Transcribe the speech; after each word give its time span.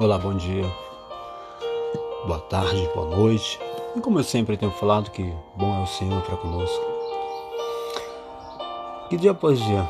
Olá, 0.00 0.16
bom 0.16 0.32
dia, 0.32 0.64
boa 2.26 2.38
tarde, 2.38 2.88
boa 2.94 3.14
noite. 3.14 3.60
E 3.94 4.00
como 4.00 4.18
eu 4.18 4.24
sempre 4.24 4.56
tenho 4.56 4.72
falado, 4.72 5.10
que 5.10 5.30
bom 5.54 5.78
é 5.78 5.82
o 5.82 5.86
Senhor 5.86 6.22
para 6.22 6.38
conosco. 6.38 6.82
Que 9.10 9.18
dia 9.18 9.32
após 9.32 9.60
dia 9.60 9.86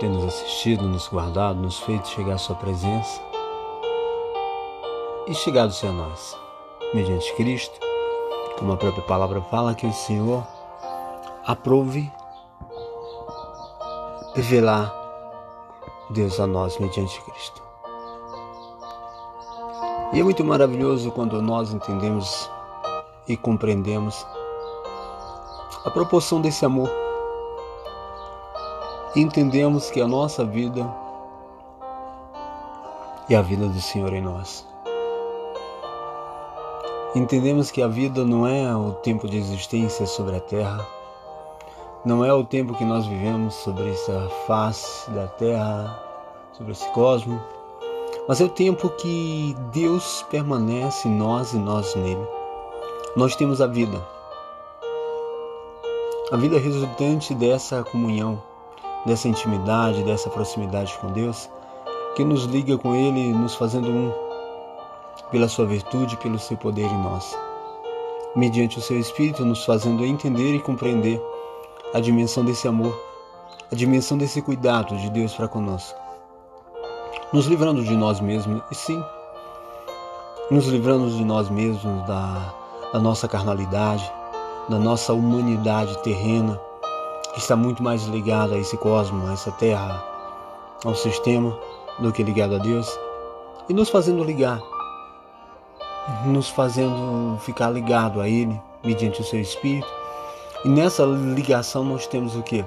tem 0.00 0.08
nos 0.08 0.24
assistido, 0.24 0.88
nos 0.88 1.06
guardado, 1.06 1.60
nos 1.60 1.78
feito 1.80 2.08
chegar 2.08 2.36
à 2.36 2.38
Sua 2.38 2.56
presença 2.56 3.20
e 5.26 5.34
chegado-se 5.34 5.86
a 5.86 5.92
nós, 5.92 6.34
mediante 6.94 7.30
Cristo, 7.34 7.78
como 8.58 8.72
a 8.72 8.76
própria 8.78 9.02
palavra 9.02 9.42
fala, 9.42 9.74
que 9.74 9.86
o 9.86 9.92
Senhor 9.92 10.46
aprove 11.46 12.10
revelar 14.34 14.90
Deus 16.08 16.40
a 16.40 16.46
nós 16.46 16.78
mediante 16.78 17.20
Cristo. 17.20 17.69
E 20.12 20.18
é 20.18 20.24
muito 20.24 20.44
maravilhoso 20.44 21.12
quando 21.12 21.40
nós 21.40 21.72
entendemos 21.72 22.50
e 23.28 23.36
compreendemos 23.36 24.26
a 25.84 25.90
proporção 25.90 26.40
desse 26.40 26.64
amor. 26.64 26.90
E 29.14 29.20
entendemos 29.20 29.88
que 29.88 30.00
a 30.00 30.08
nossa 30.08 30.44
vida 30.44 30.84
é 33.28 33.36
a 33.36 33.42
vida 33.42 33.68
do 33.68 33.80
Senhor 33.80 34.12
em 34.12 34.20
nós. 34.20 34.66
Entendemos 37.14 37.70
que 37.70 37.80
a 37.80 37.86
vida 37.86 38.24
não 38.24 38.44
é 38.44 38.74
o 38.74 38.90
tempo 38.90 39.28
de 39.28 39.36
existência 39.36 40.06
sobre 40.06 40.36
a 40.36 40.40
terra, 40.40 40.84
não 42.04 42.24
é 42.24 42.34
o 42.34 42.42
tempo 42.42 42.74
que 42.74 42.84
nós 42.84 43.06
vivemos 43.06 43.54
sobre 43.54 43.90
essa 43.90 44.28
face 44.48 45.08
da 45.12 45.28
terra, 45.28 46.02
sobre 46.52 46.72
esse 46.72 46.88
cosmos 46.90 47.40
mas 48.30 48.40
é 48.40 48.44
o 48.44 48.48
tempo 48.48 48.88
que 48.90 49.56
Deus 49.72 50.24
permanece 50.30 51.08
em 51.08 51.10
nós 51.10 51.52
e 51.52 51.58
nós 51.58 51.96
nele. 51.96 52.24
Nós 53.16 53.34
temos 53.34 53.60
a 53.60 53.66
vida. 53.66 54.00
A 56.30 56.36
vida 56.36 56.56
resultante 56.56 57.34
dessa 57.34 57.82
comunhão, 57.82 58.40
dessa 59.04 59.26
intimidade, 59.26 60.04
dessa 60.04 60.30
proximidade 60.30 60.96
com 61.00 61.08
Deus, 61.08 61.50
que 62.14 62.22
nos 62.22 62.44
liga 62.44 62.78
com 62.78 62.94
Ele, 62.94 63.32
nos 63.32 63.56
fazendo 63.56 63.90
um, 63.90 64.12
pela 65.32 65.48
Sua 65.48 65.66
virtude, 65.66 66.16
pelo 66.18 66.38
Seu 66.38 66.56
poder 66.56 66.86
em 66.86 67.02
nós. 67.02 67.36
Mediante 68.36 68.78
o 68.78 68.80
Seu 68.80 69.00
Espírito, 69.00 69.44
nos 69.44 69.64
fazendo 69.64 70.04
entender 70.04 70.54
e 70.54 70.60
compreender 70.60 71.20
a 71.92 71.98
dimensão 71.98 72.44
desse 72.44 72.68
amor, 72.68 72.96
a 73.72 73.74
dimensão 73.74 74.16
desse 74.16 74.40
cuidado 74.40 74.96
de 74.98 75.10
Deus 75.10 75.34
para 75.34 75.48
conosco 75.48 76.09
nos 77.32 77.46
livrando 77.46 77.84
de 77.84 77.96
nós 77.96 78.20
mesmos, 78.20 78.60
e 78.70 78.74
sim, 78.74 79.02
nos 80.50 80.66
livrando 80.66 81.08
de 81.10 81.24
nós 81.24 81.48
mesmos, 81.48 82.04
da, 82.06 82.52
da 82.92 82.98
nossa 82.98 83.28
carnalidade, 83.28 84.10
da 84.68 84.78
nossa 84.78 85.12
humanidade 85.12 85.96
terrena, 86.02 86.60
que 87.32 87.38
está 87.38 87.54
muito 87.54 87.82
mais 87.82 88.02
ligada 88.06 88.54
a 88.56 88.58
esse 88.58 88.76
cosmos, 88.76 89.28
a 89.28 89.32
essa 89.32 89.52
terra, 89.52 90.04
ao 90.84 90.94
sistema, 90.94 91.56
do 92.00 92.12
que 92.12 92.22
ligado 92.22 92.56
a 92.56 92.58
Deus, 92.58 92.98
e 93.68 93.74
nos 93.74 93.88
fazendo 93.88 94.24
ligar, 94.24 94.60
nos 96.26 96.48
fazendo 96.48 97.38
ficar 97.38 97.70
ligado 97.70 98.20
a 98.20 98.28
Ele, 98.28 98.60
mediante 98.82 99.20
o 99.20 99.24
seu 99.24 99.40
Espírito. 99.40 99.86
E 100.64 100.68
nessa 100.68 101.04
ligação 101.04 101.84
nós 101.84 102.06
temos 102.06 102.34
o 102.34 102.42
que? 102.42 102.64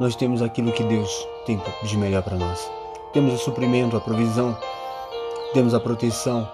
Nós 0.00 0.16
temos 0.16 0.40
aquilo 0.40 0.72
que 0.72 0.82
Deus 0.82 1.28
tem 1.44 1.60
de 1.82 1.96
melhor 1.96 2.22
para 2.22 2.36
nós 2.36 2.77
temos 3.12 3.34
o 3.34 3.38
suprimento, 3.38 3.96
a 3.96 4.00
provisão, 4.00 4.56
temos 5.52 5.74
a 5.74 5.80
proteção, 5.80 6.48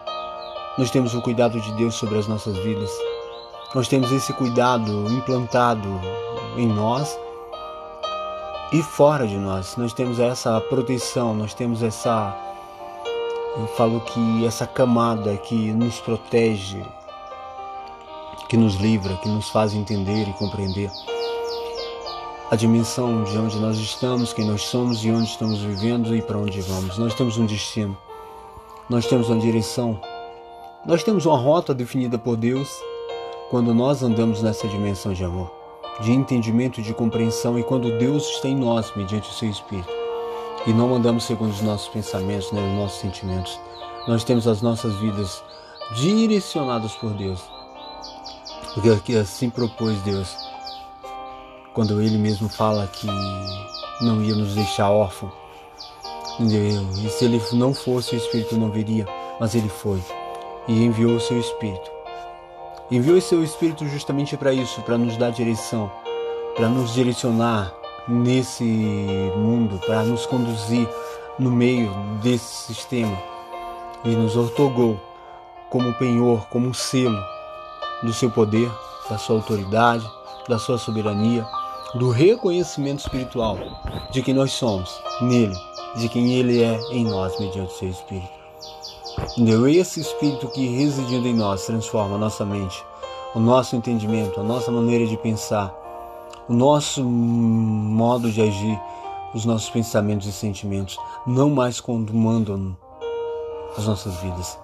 nós 0.78 0.90
temos 0.90 1.14
o 1.14 1.22
cuidado 1.22 1.60
de 1.60 1.72
Deus 1.72 1.94
sobre 1.94 2.18
as 2.18 2.26
nossas 2.26 2.56
vidas. 2.58 2.90
Nós 3.74 3.88
temos 3.88 4.12
esse 4.12 4.32
cuidado 4.32 5.12
implantado 5.12 5.88
em 6.56 6.66
nós 6.66 7.18
e 8.72 8.82
fora 8.82 9.26
de 9.26 9.36
nós. 9.36 9.76
Nós 9.76 9.92
temos 9.92 10.18
essa 10.18 10.60
proteção, 10.60 11.34
nós 11.34 11.54
temos 11.54 11.82
essa 11.82 12.36
eu 13.56 13.68
falo 13.68 14.00
que 14.00 14.44
essa 14.44 14.66
camada 14.66 15.36
que 15.36 15.72
nos 15.72 16.00
protege, 16.00 16.84
que 18.48 18.56
nos 18.56 18.74
livra, 18.74 19.16
que 19.18 19.28
nos 19.28 19.48
faz 19.48 19.74
entender 19.74 20.28
e 20.28 20.32
compreender 20.32 20.90
a 22.54 22.56
dimensão 22.56 23.24
de 23.24 23.36
onde 23.36 23.58
nós 23.58 23.76
estamos, 23.78 24.32
quem 24.32 24.46
nós 24.46 24.62
somos 24.62 25.04
e 25.04 25.10
onde 25.10 25.28
estamos 25.28 25.58
vivendo 25.58 26.14
e 26.14 26.22
para 26.22 26.38
onde 26.38 26.60
vamos. 26.60 26.96
Nós 26.98 27.12
temos 27.12 27.36
um 27.36 27.46
destino, 27.46 27.98
nós 28.88 29.06
temos 29.06 29.28
uma 29.28 29.40
direção, 29.40 30.00
nós 30.86 31.02
temos 31.02 31.26
uma 31.26 31.36
rota 31.36 31.74
definida 31.74 32.16
por 32.16 32.36
Deus 32.36 32.70
quando 33.50 33.74
nós 33.74 34.04
andamos 34.04 34.40
nessa 34.40 34.68
dimensão 34.68 35.12
de 35.12 35.24
amor, 35.24 35.50
de 35.98 36.12
entendimento, 36.12 36.80
de 36.80 36.94
compreensão 36.94 37.58
e 37.58 37.64
quando 37.64 37.98
Deus 37.98 38.24
está 38.28 38.46
em 38.46 38.54
nós 38.54 38.94
mediante 38.94 39.28
o 39.28 39.32
seu 39.32 39.50
Espírito. 39.50 39.90
E 40.64 40.72
não 40.72 40.94
andamos 40.94 41.24
segundo 41.24 41.50
os 41.50 41.60
nossos 41.60 41.88
pensamentos, 41.88 42.52
nem 42.52 42.64
os 42.70 42.78
nossos 42.78 43.00
sentimentos. 43.00 43.58
Nós 44.06 44.22
temos 44.22 44.46
as 44.46 44.62
nossas 44.62 44.94
vidas 45.00 45.42
direcionadas 45.96 46.92
por 46.92 47.10
Deus, 47.14 47.40
porque 48.74 49.14
assim 49.14 49.50
propôs 49.50 50.00
Deus 50.02 50.53
quando 51.74 52.00
ele 52.00 52.16
mesmo 52.16 52.48
fala 52.48 52.86
que 52.86 53.08
não 54.00 54.22
ia 54.22 54.34
nos 54.34 54.54
deixar 54.54 54.88
órfãos. 54.90 55.32
E 56.40 57.08
se 57.10 57.24
ele 57.24 57.42
não 57.52 57.74
fosse, 57.74 58.14
o 58.14 58.18
Espírito 58.18 58.56
não 58.56 58.70
viria, 58.70 59.06
mas 59.40 59.54
ele 59.54 59.68
foi 59.68 60.02
e 60.66 60.84
enviou 60.84 61.16
o 61.16 61.20
seu 61.20 61.38
Espírito. 61.38 61.90
Enviou 62.90 63.18
o 63.18 63.22
seu 63.22 63.42
Espírito 63.42 63.86
justamente 63.88 64.36
para 64.36 64.52
isso, 64.52 64.80
para 64.82 64.96
nos 64.96 65.16
dar 65.16 65.30
direção, 65.30 65.90
para 66.54 66.68
nos 66.68 66.94
direcionar 66.94 67.72
nesse 68.06 68.64
mundo, 69.36 69.78
para 69.86 70.02
nos 70.04 70.26
conduzir 70.26 70.88
no 71.38 71.50
meio 71.50 71.90
desse 72.22 72.72
sistema 72.72 73.16
e 74.04 74.10
nos 74.10 74.36
ortogou 74.36 75.00
como 75.70 75.92
penhor, 75.94 76.46
como 76.48 76.68
um 76.68 76.74
selo 76.74 77.18
do 78.02 78.12
seu 78.12 78.30
poder, 78.30 78.70
da 79.10 79.18
sua 79.18 79.36
autoridade, 79.36 80.08
da 80.48 80.58
sua 80.58 80.78
soberania 80.78 81.44
do 81.94 82.10
reconhecimento 82.10 83.00
espiritual 83.00 83.56
de 84.10 84.22
quem 84.22 84.34
nós 84.34 84.52
somos 84.52 85.00
nele, 85.20 85.54
de 85.96 86.08
quem 86.08 86.32
ele 86.32 86.62
é 86.62 86.80
em 86.90 87.04
nós 87.04 87.38
mediante 87.38 87.72
o 87.72 87.76
seu 87.76 87.88
Espírito. 87.88 88.28
Entendeu? 89.32 89.68
Esse 89.68 90.00
Espírito 90.00 90.48
que 90.48 90.66
residindo 90.66 91.28
em 91.28 91.34
nós 91.34 91.66
transforma 91.66 92.16
a 92.16 92.18
nossa 92.18 92.44
mente, 92.44 92.84
o 93.34 93.38
nosso 93.38 93.76
entendimento, 93.76 94.40
a 94.40 94.42
nossa 94.42 94.72
maneira 94.72 95.06
de 95.06 95.16
pensar, 95.16 95.72
o 96.48 96.52
nosso 96.52 97.02
modo 97.04 98.30
de 98.30 98.42
agir, 98.42 98.80
os 99.32 99.44
nossos 99.44 99.70
pensamentos 99.70 100.26
e 100.26 100.32
sentimentos, 100.32 100.98
não 101.26 101.50
mais 101.50 101.80
comandam 101.80 102.76
as 103.78 103.86
nossas 103.86 104.14
vidas, 104.16 104.58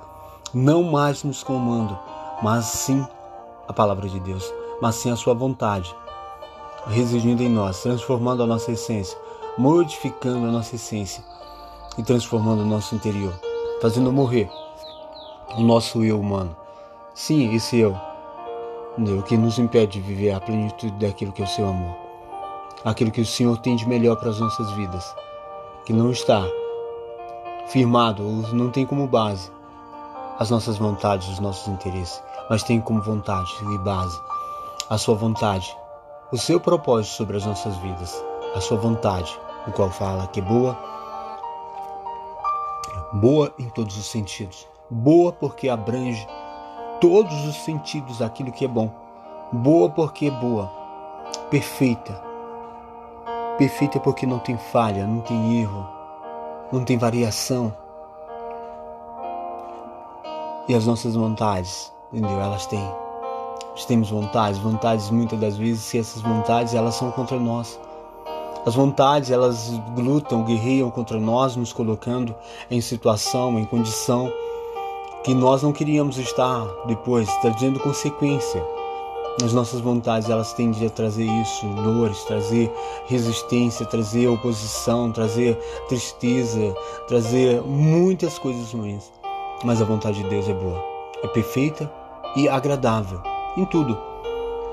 não 0.52 0.82
mais 0.82 1.22
nos 1.22 1.42
comandam, 1.42 1.98
mas 2.42 2.64
sim 2.66 3.06
a 3.68 3.72
palavra 3.72 4.08
de 4.08 4.18
Deus, 4.20 4.52
mas 4.80 4.97
sim 4.97 5.10
a 5.10 5.16
sua 5.16 5.34
vontade, 5.34 5.94
residindo 6.86 7.42
em 7.42 7.48
nós, 7.48 7.82
transformando 7.82 8.42
a 8.42 8.46
nossa 8.46 8.72
essência, 8.72 9.18
modificando 9.58 10.46
a 10.46 10.50
nossa 10.50 10.76
essência 10.76 11.22
e 11.98 12.02
transformando 12.02 12.62
o 12.62 12.66
nosso 12.66 12.94
interior, 12.94 13.32
fazendo 13.80 14.12
morrer 14.12 14.50
o 15.56 15.60
nosso 15.62 16.04
eu 16.04 16.18
humano. 16.18 16.56
Sim, 17.14 17.54
esse 17.54 17.78
eu, 17.78 17.96
o 18.96 19.22
que 19.22 19.36
nos 19.36 19.58
impede 19.58 19.92
de 19.92 20.00
viver 20.00 20.32
a 20.32 20.41
plenitude 20.41 20.92
daquilo 20.92 21.32
que 21.32 21.42
é 21.42 21.44
o 21.44 21.48
seu 21.48 21.68
amor, 21.68 21.96
aquilo 22.84 23.10
que 23.10 23.20
o 23.20 23.26
Senhor 23.26 23.56
tem 23.58 23.76
de 23.76 23.86
melhor 23.88 24.16
para 24.16 24.30
as 24.30 24.41
nossas 24.41 24.70
vidas, 24.72 25.14
que 25.84 25.92
não 25.92 26.10
está 26.10 26.44
firmado 27.68 28.22
não 28.52 28.70
tem 28.70 28.84
como 28.84 29.06
base 29.06 29.50
as 30.38 30.50
nossas 30.50 30.78
vontades, 30.78 31.28
os 31.28 31.38
nossos 31.38 31.68
interesses, 31.68 32.22
mas 32.48 32.62
tem 32.62 32.80
como 32.80 33.03
vontade 33.03 33.50
e 33.62 33.78
base 33.78 34.18
a 34.88 34.97
sua 34.97 35.15
vontade 35.15 35.77
o 36.32 36.38
seu 36.38 36.60
propósito 36.60 37.15
sobre 37.15 37.36
as 37.36 37.44
nossas 37.44 37.77
vidas, 37.78 38.24
a 38.54 38.60
sua 38.60 38.77
vontade, 38.77 39.36
o 39.66 39.72
qual 39.72 39.91
fala 39.91 40.28
que 40.28 40.38
é 40.38 40.42
boa, 40.42 40.78
boa 43.15 43.53
em 43.59 43.68
todos 43.71 43.97
os 43.97 44.06
sentidos, 44.06 44.68
boa 44.88 45.32
porque 45.32 45.68
abrange 45.68 46.27
todos 47.00 47.47
os 47.47 47.56
sentidos 47.56 48.18
daquilo 48.18 48.53
que 48.53 48.65
é 48.65 48.68
bom, 48.68 48.92
boa 49.50 49.91
porque 49.91 50.27
é 50.27 50.30
boa, 50.30 50.71
perfeita, 51.50 52.22
perfeita 53.59 53.98
porque 53.98 54.24
não 54.24 54.38
tem 54.38 54.56
falha, 54.56 55.04
não 55.06 55.22
tem 55.22 55.60
erro, 55.60 55.84
não 56.71 56.84
tem 56.84 56.97
variação. 56.97 57.74
E 60.68 60.74
as 60.74 60.86
nossas 60.86 61.16
vontades, 61.16 61.92
entendeu? 62.12 62.41
Elas 62.41 62.65
têm 62.66 62.88
nós 63.70 63.84
temos 63.84 64.10
vontades, 64.10 64.58
vontades 64.58 65.10
muitas 65.10 65.38
das 65.38 65.56
vezes, 65.56 65.82
se 65.82 65.98
essas 65.98 66.22
vontades 66.22 66.74
elas 66.74 66.94
são 66.94 67.10
contra 67.10 67.38
nós. 67.38 67.78
As 68.66 68.74
vontades, 68.74 69.30
elas 69.30 69.72
lutam, 69.96 70.44
guerreiam 70.44 70.90
contra 70.90 71.18
nós, 71.18 71.56
nos 71.56 71.72
colocando 71.72 72.34
em 72.70 72.80
situação, 72.80 73.58
em 73.58 73.64
condição 73.64 74.30
que 75.24 75.32
nós 75.34 75.62
não 75.62 75.72
queríamos 75.72 76.18
estar 76.18 76.66
depois, 76.86 77.28
trazendo 77.40 77.80
consequência. 77.80 78.62
As 79.42 79.54
nossas 79.54 79.80
vontades, 79.80 80.28
elas 80.28 80.52
tendem 80.52 80.86
a 80.86 80.90
trazer 80.90 81.24
isso, 81.24 81.66
dores, 81.68 82.22
trazer 82.24 82.70
resistência, 83.06 83.86
trazer 83.86 84.28
oposição, 84.28 85.10
trazer 85.10 85.56
tristeza, 85.88 86.74
trazer 87.08 87.62
muitas 87.62 88.38
coisas 88.38 88.72
ruins. 88.72 89.10
Mas 89.64 89.80
a 89.80 89.84
vontade 89.84 90.22
de 90.22 90.28
Deus 90.28 90.48
é 90.48 90.54
boa, 90.54 90.82
é 91.22 91.28
perfeita 91.28 91.90
e 92.36 92.48
agradável 92.48 93.29
em 93.56 93.64
tudo. 93.64 93.98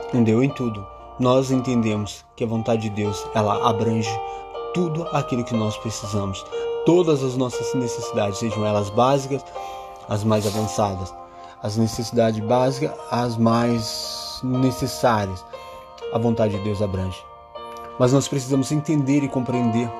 Entendeu? 0.07 0.43
Em 0.43 0.49
tudo 0.49 0.97
nós 1.19 1.49
entendemos 1.49 2.23
que 2.35 2.43
a 2.43 2.47
vontade 2.47 2.83
de 2.83 2.89
Deus 2.91 3.25
ela 3.33 3.67
abrange 3.67 4.09
tudo 4.73 5.07
aquilo 5.11 5.43
que 5.43 5.55
nós 5.55 5.75
precisamos, 5.77 6.45
todas 6.85 7.23
as 7.23 7.35
nossas 7.35 7.73
necessidades, 7.73 8.37
sejam 8.37 8.65
elas 8.65 8.89
básicas, 8.91 9.43
as 10.07 10.23
mais 10.23 10.45
avançadas, 10.45 11.13
as 11.63 11.75
necessidades 11.75 12.39
básicas, 12.39 12.95
as 13.09 13.35
mais 13.35 14.39
necessárias. 14.43 15.43
A 16.13 16.19
vontade 16.19 16.55
de 16.55 16.63
Deus 16.63 16.81
abrange. 16.81 17.21
Mas 17.99 18.13
nós 18.13 18.27
precisamos 18.27 18.71
entender 18.71 19.23
e 19.23 19.27
compreender 19.27 19.91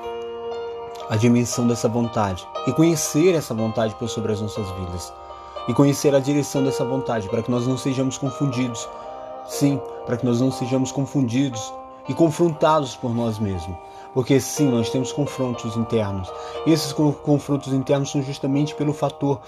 a 1.09 1.15
dimensão 1.18 1.68
dessa 1.68 1.89
vontade 1.89 2.47
e 2.68 2.71
conhecer 2.71 3.33
essa 3.33 3.53
vontade 3.53 3.95
por 3.95 4.07
sobre 4.07 4.31
as 4.31 4.39
nossas 4.39 4.69
vidas 4.71 5.12
e 5.68 5.74
conhecer 5.74 6.14
a 6.16 6.19
direção 6.19 6.64
dessa 6.64 6.86
vontade 6.86 7.28
para 7.30 7.42
que 7.42 7.52
nós 7.52 7.68
não 7.68 7.78
sejamos 7.78 8.18
confundidos 8.18 8.88
Sim, 9.48 9.80
para 10.06 10.18
que 10.18 10.25
nós 10.25 10.42
não 10.42 10.52
sejamos 10.52 10.92
confundidos 10.92 11.74
e 12.08 12.14
confrontados 12.14 12.96
por 12.96 13.16
nós 13.16 13.40
mesmos. 13.40 13.75
Porque 14.14 14.40
sim, 14.40 14.69
nós 14.69 14.90
temos 14.90 15.12
confrontos 15.12 15.75
internos. 15.78 16.31
Esses 16.66 16.92
confrontos 16.92 17.72
internos 17.72 18.12
são 18.12 18.22
justamente 18.22 18.75
pelo 18.75 18.94
fator 18.94 19.40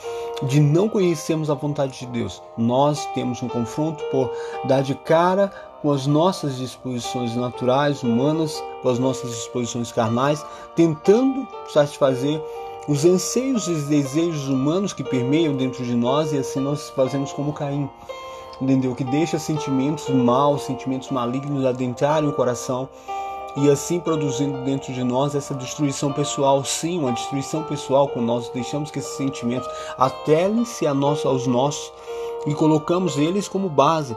de 0.44 0.60
não 0.60 0.88
conhecermos 0.88 1.50
a 1.50 1.54
vontade 1.54 2.00
de 2.00 2.06
Deus. 2.07 2.42
Nós 2.57 3.06
temos 3.13 3.42
um 3.44 3.50
confronto 3.50 4.04
por 4.06 4.31
dar 4.66 4.81
de 4.83 4.95
cara 4.95 5.51
com 5.81 5.92
as 5.92 6.06
nossas 6.07 6.57
disposições 6.57 7.36
naturais, 7.36 8.04
humanas, 8.04 8.63
com 8.81 8.89
as 8.89 9.00
nossas 9.00 9.31
disposições 9.31 9.92
carnais, 9.92 10.45
tentando 10.75 11.48
satisfazer 11.74 12.42
os 12.87 13.05
anseios 13.05 13.67
e 13.67 13.73
desejos 13.73 14.47
humanos 14.47 14.93
que 14.93 15.03
permeiam 15.03 15.55
dentro 15.55 15.83
de 15.83 15.95
nós 15.95 16.31
e 16.33 16.37
assim 16.37 16.59
nós 16.59 16.89
fazemos 16.89 17.31
como 17.31 17.53
Caim 17.53 17.89
entendeu? 18.61 18.93
Que 18.93 19.03
deixa 19.03 19.39
sentimentos 19.39 20.09
maus, 20.09 20.63
sentimentos 20.63 21.09
malignos 21.09 21.65
adentrarem 21.65 22.29
o 22.29 22.33
coração 22.33 22.89
e 23.55 23.69
assim 23.69 23.99
produzindo 23.99 24.63
dentro 24.63 24.93
de 24.93 25.03
nós 25.03 25.35
essa 25.35 25.53
destruição 25.53 26.11
pessoal. 26.11 26.63
Sim, 26.63 26.99
uma 26.99 27.11
destruição 27.11 27.63
pessoal 27.63 28.07
quando 28.07 28.25
nós 28.25 28.49
deixamos 28.49 28.91
que 28.91 28.99
esses 28.99 29.15
sentimentos 29.15 29.67
atelem-se 29.97 30.85
aos 30.87 31.47
nossos 31.47 31.91
e 32.45 32.53
colocamos 32.53 33.17
eles 33.17 33.47
como 33.47 33.69
base, 33.69 34.15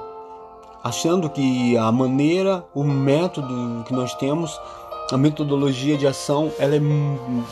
achando 0.83 1.29
que 1.29 1.77
a 1.77 1.91
maneira, 1.91 2.65
o 2.75 2.85
método 2.85 3.85
que 3.85 3.93
nós 3.93 4.15
temos, 4.15 4.61
a 5.11 5.17
metodologia 5.17 5.97
de 5.97 6.07
ação, 6.07 6.53
ela 6.59 6.77
é, 6.77 6.81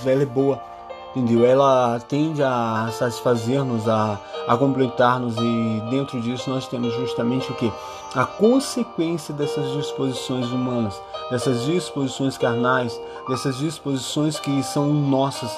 ela 0.07 0.23
é 0.23 0.27
boa 0.27 0.70
entendeu? 1.15 1.45
Ela 1.45 2.01
tende 2.01 2.43
a 2.43 2.89
satisfazer-nos, 2.93 3.89
a, 3.89 4.19
a 4.47 4.57
completar-nos 4.57 5.37
e 5.37 5.83
dentro 5.91 6.21
disso 6.21 6.51
nós 6.51 6.67
temos 6.67 6.95
justamente 6.95 7.51
o 7.51 7.55
que? 7.55 7.73
A 8.15 8.25
consequência 8.25 9.33
dessas 9.33 9.73
disposições 9.73 10.51
humanas, 10.51 11.01
dessas 11.31 11.65
disposições 11.65 12.37
carnais, 12.37 12.99
dessas 13.29 13.59
disposições 13.59 14.39
que 14.39 14.63
são 14.63 14.87
nossas, 14.87 15.51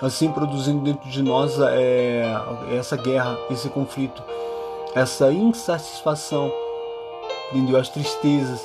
assim 0.00 0.30
produzindo 0.30 0.82
dentro 0.84 1.08
de 1.08 1.22
nós 1.22 1.58
é, 1.60 2.24
essa 2.70 2.96
guerra, 2.96 3.36
esse 3.50 3.68
conflito, 3.68 4.22
essa 4.94 5.32
insatisfação, 5.32 6.52
entendeu? 7.52 7.78
As 7.80 7.88
tristezas, 7.88 8.60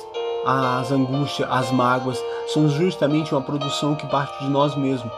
as 0.46 0.92
angústias, 0.92 1.48
as 1.50 1.72
mágoas, 1.72 2.22
são 2.52 2.68
justamente 2.68 3.34
uma 3.34 3.40
produção 3.40 3.94
que 3.94 4.06
parte 4.06 4.44
de 4.44 4.50
nós 4.50 4.76
mesmos 4.76 5.10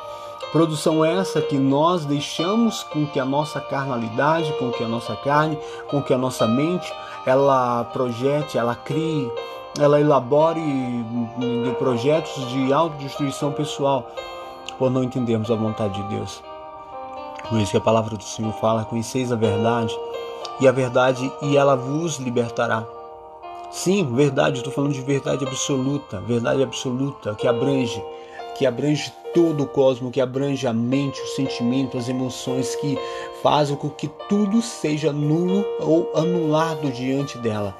Produção 0.52 1.04
essa 1.04 1.40
que 1.40 1.58
nós 1.58 2.04
deixamos 2.04 2.82
com 2.84 3.06
que 3.06 3.18
a 3.18 3.24
nossa 3.24 3.60
carnalidade, 3.60 4.52
com 4.58 4.70
que 4.70 4.82
a 4.82 4.88
nossa 4.88 5.14
carne, 5.16 5.58
com 5.88 6.00
que 6.00 6.14
a 6.14 6.18
nossa 6.18 6.46
mente, 6.46 6.90
ela 7.26 7.84
projete, 7.84 8.56
ela 8.56 8.74
crie, 8.74 9.30
ela 9.78 10.00
elabore 10.00 10.60
de 10.60 11.74
projetos 11.78 12.48
de 12.48 12.72
autodestruição 12.72 13.52
pessoal, 13.52 14.08
por 14.78 14.90
não 14.90 15.02
entendermos 15.02 15.50
a 15.50 15.56
vontade 15.56 16.00
de 16.00 16.08
Deus. 16.14 16.42
Por 17.48 17.60
isso 17.60 17.72
que 17.72 17.76
a 17.76 17.80
palavra 17.80 18.16
do 18.16 18.24
Senhor 18.24 18.52
fala: 18.54 18.84
conheceis 18.84 19.30
a 19.32 19.36
verdade, 19.36 19.96
e 20.60 20.66
a 20.66 20.72
verdade, 20.72 21.30
e 21.42 21.56
ela 21.56 21.76
vos 21.76 22.18
libertará. 22.18 22.84
Sim, 23.70 24.14
verdade, 24.14 24.58
estou 24.58 24.72
falando 24.72 24.92
de 24.92 25.02
verdade 25.02 25.44
absoluta, 25.44 26.20
verdade 26.20 26.62
absoluta 26.62 27.34
que 27.34 27.46
abrange, 27.46 28.02
que 28.56 28.64
abrange 28.64 29.12
todo 29.36 29.64
o 29.64 29.66
cosmo, 29.66 30.10
que 30.10 30.18
abrange 30.18 30.66
a 30.66 30.72
mente, 30.72 31.20
o 31.20 31.26
sentimento, 31.26 31.98
as 31.98 32.08
emoções, 32.08 32.74
que 32.76 32.98
fazem 33.42 33.76
com 33.76 33.90
que 33.90 34.08
tudo 34.30 34.62
seja 34.62 35.12
nulo 35.12 35.62
ou 35.78 36.10
anulado 36.14 36.90
diante 36.90 37.36
dela. 37.36 37.76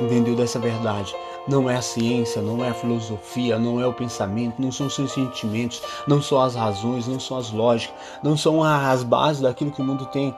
Entendeu 0.00 0.36
dessa 0.36 0.60
verdade? 0.60 1.12
Não 1.48 1.68
é 1.68 1.74
a 1.74 1.82
ciência, 1.82 2.40
não 2.40 2.64
é 2.64 2.68
a 2.68 2.74
filosofia, 2.74 3.58
não 3.58 3.80
é 3.80 3.86
o 3.86 3.92
pensamento, 3.92 4.62
não 4.62 4.70
são 4.70 4.88
seus 4.88 5.10
sentimentos, 5.10 5.82
não 6.06 6.22
são 6.22 6.40
as 6.40 6.54
razões, 6.54 7.08
não 7.08 7.18
são 7.18 7.36
as 7.36 7.50
lógicas, 7.50 7.96
não 8.22 8.36
são 8.36 8.62
as 8.62 9.02
bases 9.02 9.42
daquilo 9.42 9.72
que 9.72 9.82
o 9.82 9.84
mundo 9.84 10.06
tem, 10.06 10.32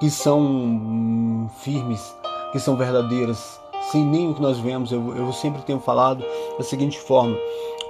que 0.00 0.08
são 0.08 0.40
hum, 0.40 1.46
firmes, 1.58 2.16
que 2.52 2.58
são 2.58 2.74
verdadeiras. 2.74 3.60
Sem 3.92 4.02
nem 4.02 4.30
o 4.30 4.34
que 4.34 4.40
nós 4.40 4.58
vemos, 4.58 4.90
eu, 4.90 5.14
eu 5.14 5.30
sempre 5.34 5.60
tenho 5.60 5.78
falado 5.78 6.24
da 6.56 6.64
seguinte 6.64 6.98
forma: 6.98 7.36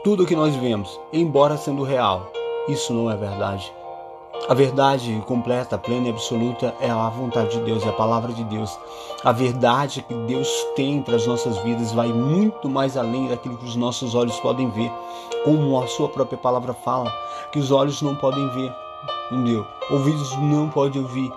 tudo 0.07 0.23
o 0.23 0.27
que 0.27 0.37
nós 0.37 0.55
vemos, 0.55 1.01
embora 1.13 1.57
sendo 1.57 1.83
real, 1.83 2.31
isso 2.69 2.95
não 2.95 3.11
é 3.11 3.17
verdade. 3.17 3.73
A 4.49 4.55
verdade 4.55 5.21
completa, 5.27 5.77
plena 5.77 6.07
e 6.07 6.11
absoluta 6.11 6.73
é 6.81 6.89
a 6.89 7.09
vontade 7.09 7.59
de 7.59 7.65
Deus, 7.65 7.85
é 7.85 7.89
a 7.89 7.93
palavra 7.93 8.33
de 8.33 8.45
Deus. 8.45 8.79
A 9.25 9.33
verdade 9.33 10.03
que 10.03 10.15
Deus 10.15 10.49
tem 10.77 11.03
para 11.03 11.17
as 11.17 11.27
nossas 11.27 11.59
vidas 11.59 11.91
vai 11.91 12.07
muito 12.13 12.69
mais 12.69 12.97
além 12.97 13.27
daquilo 13.27 13.57
que 13.57 13.65
os 13.65 13.75
nossos 13.75 14.15
olhos 14.15 14.39
podem 14.39 14.71
ver, 14.71 14.93
como 15.43 15.77
a 15.83 15.89
sua 15.89 16.09
própria 16.09 16.39
palavra 16.39 16.73
fala, 16.73 17.13
que 17.51 17.59
os 17.59 17.73
olhos 17.73 18.01
não 18.01 18.15
podem 18.15 18.49
ver, 18.51 18.73
entendeu? 19.33 19.67
Ouvidos 19.91 20.37
não 20.37 20.69
podem 20.69 21.03
ouvir, 21.03 21.33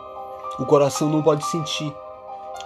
o 0.59 0.65
coração 0.67 1.09
não 1.09 1.23
pode 1.23 1.43
sentir. 1.45 1.91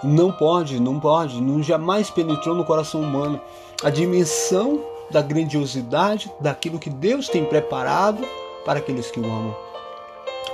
Não 0.02 0.30
pode, 0.30 0.78
não 0.78 1.00
pode, 1.00 1.40
não 1.40 1.62
jamais 1.62 2.10
penetrou 2.10 2.54
no 2.54 2.62
coração 2.62 3.00
humano 3.00 3.40
a 3.82 3.88
dimensão 3.88 4.92
da 5.10 5.22
grandiosidade 5.22 6.30
daquilo 6.40 6.78
que 6.78 6.90
Deus 6.90 7.28
tem 7.28 7.44
preparado 7.44 8.26
para 8.64 8.78
aqueles 8.78 9.10
que 9.10 9.20
o 9.20 9.24
amam. 9.24 9.54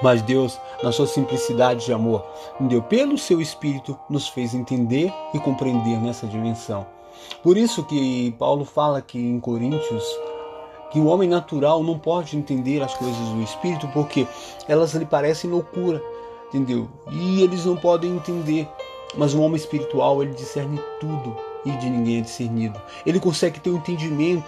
Mas 0.03 0.23
Deus, 0.23 0.59
na 0.83 0.93
sua 0.93 1.07
simplicidade 1.07 1.85
de 1.85 1.93
amor, 1.93 2.25
deu 2.61 2.83
pelo 2.83 3.19
seu 3.19 3.41
Espírito, 3.41 3.99
nos 4.09 4.29
fez 4.29 4.55
entender 4.55 5.13
e 5.35 5.39
compreender 5.39 6.01
nessa 6.01 6.27
dimensão. 6.27 6.87
Por 7.43 7.57
isso 7.57 7.85
que 7.85 8.35
Paulo 8.39 8.65
fala 8.65 9.03
que 9.03 9.19
em 9.19 9.39
Coríntios 9.39 10.05
que 10.91 10.99
o 10.99 11.07
homem 11.07 11.29
natural 11.29 11.83
não 11.85 11.99
pode 11.99 12.37
entender 12.37 12.83
as 12.83 12.95
coisas 12.95 13.29
do 13.29 13.43
Espírito 13.43 13.87
porque 13.89 14.27
elas 14.67 14.93
lhe 14.95 15.07
parecem 15.07 15.49
loucura, 15.49 16.03
entendeu? 16.49 16.89
E 17.13 17.43
eles 17.43 17.65
não 17.65 17.77
podem 17.77 18.17
entender. 18.17 18.69
Mas 19.17 19.35
o 19.35 19.41
homem 19.41 19.57
espiritual 19.57 20.23
ele 20.23 20.35
discerne 20.35 20.81
tudo 21.01 21.50
e 21.65 21.71
de 21.73 21.91
ninguém 21.91 22.19
é 22.19 22.21
discernido. 22.23 22.81
Ele 23.05 23.21
consegue 23.21 23.61
ter 23.61 23.71
um 23.71 23.77
entendimento 23.77 24.45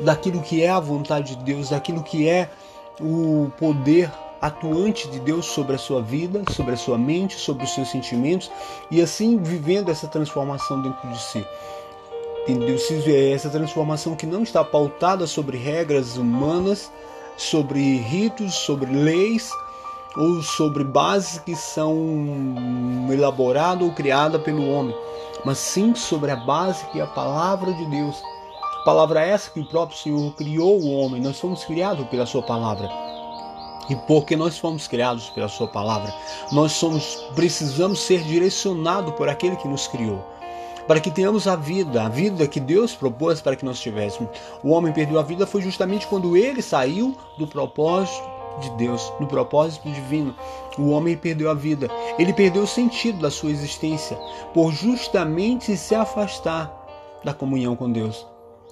daquilo 0.00 0.40
que 0.42 0.62
é 0.62 0.70
a 0.70 0.80
vontade 0.80 1.36
de 1.36 1.44
Deus, 1.44 1.70
daquilo 1.70 2.02
que 2.02 2.28
é 2.28 2.50
o 3.00 3.50
poder 3.58 4.10
atuante 4.40 5.08
de 5.08 5.20
Deus 5.20 5.46
sobre 5.46 5.74
a 5.74 5.78
sua 5.78 6.02
vida, 6.02 6.42
sobre 6.52 6.74
a 6.74 6.76
sua 6.76 6.98
mente, 6.98 7.36
sobre 7.36 7.64
os 7.64 7.74
seus 7.74 7.90
sentimentos 7.90 8.50
e 8.90 9.00
assim 9.00 9.38
vivendo 9.38 9.90
essa 9.90 10.06
transformação 10.06 10.82
dentro 10.82 11.08
de 11.08 11.18
si. 11.18 11.46
Entendeu? 12.42 12.76
Essa 13.32 13.48
transformação 13.48 14.14
que 14.14 14.26
não 14.26 14.42
está 14.42 14.62
pautada 14.62 15.26
sobre 15.26 15.56
regras 15.56 16.18
humanas, 16.18 16.92
sobre 17.38 17.96
ritos, 17.96 18.52
sobre 18.54 18.92
leis 18.92 19.50
ou 20.16 20.42
sobre 20.42 20.84
bases 20.84 21.38
que 21.40 21.56
são 21.56 21.96
elaboradas 23.10 23.82
ou 23.82 23.92
criadas 23.92 24.40
pelo 24.42 24.68
homem, 24.70 24.94
mas 25.44 25.58
sim 25.58 25.94
sobre 25.94 26.30
a 26.30 26.36
base 26.36 26.84
que 26.86 27.00
é 27.00 27.02
a 27.02 27.06
palavra 27.06 27.72
de 27.72 27.84
Deus. 27.86 28.16
Palavra 28.84 29.24
essa 29.24 29.50
que 29.50 29.60
o 29.60 29.66
próprio 29.66 29.98
Senhor 29.98 30.32
criou 30.34 30.80
o 30.80 30.90
homem, 30.92 31.20
nós 31.20 31.40
fomos 31.40 31.64
criados 31.64 32.06
pela 32.08 32.26
sua 32.26 32.42
palavra. 32.42 32.88
E 33.88 33.96
porque 34.06 34.36
nós 34.36 34.58
fomos 34.58 34.88
criados 34.88 35.28
pela 35.30 35.48
sua 35.48 35.68
palavra, 35.68 36.14
nós 36.52 36.72
somos 36.72 37.16
precisamos 37.34 38.00
ser 38.00 38.22
direcionados 38.22 39.14
por 39.14 39.28
aquele 39.28 39.56
que 39.56 39.68
nos 39.68 39.86
criou. 39.86 40.22
para 40.86 41.00
que 41.00 41.10
tenhamos 41.10 41.46
a 41.48 41.56
vida, 41.56 42.02
a 42.02 42.10
vida 42.10 42.46
que 42.46 42.60
Deus 42.60 42.94
propôs 42.94 43.40
para 43.40 43.56
que 43.56 43.64
nós 43.64 43.80
tivéssemos. 43.80 44.30
O 44.62 44.68
homem 44.68 44.92
perdeu 44.92 45.18
a 45.18 45.22
vida 45.22 45.46
foi 45.46 45.62
justamente 45.62 46.06
quando 46.06 46.36
ele 46.36 46.60
saiu 46.60 47.16
do 47.38 47.46
propósito 47.46 48.33
de 48.60 48.70
Deus, 48.70 49.12
do 49.20 49.26
propósito 49.26 49.88
divino. 49.90 50.34
O 50.78 50.90
homem 50.90 51.16
perdeu 51.16 51.50
a 51.50 51.54
vida, 51.54 51.88
ele 52.18 52.32
perdeu 52.32 52.62
o 52.62 52.66
sentido 52.66 53.18
da 53.20 53.30
sua 53.30 53.50
existência 53.50 54.16
por 54.52 54.72
justamente 54.72 55.76
se 55.76 55.94
afastar 55.94 56.72
da 57.24 57.32
comunhão 57.32 57.74
com 57.76 57.90
Deus. 57.90 58.26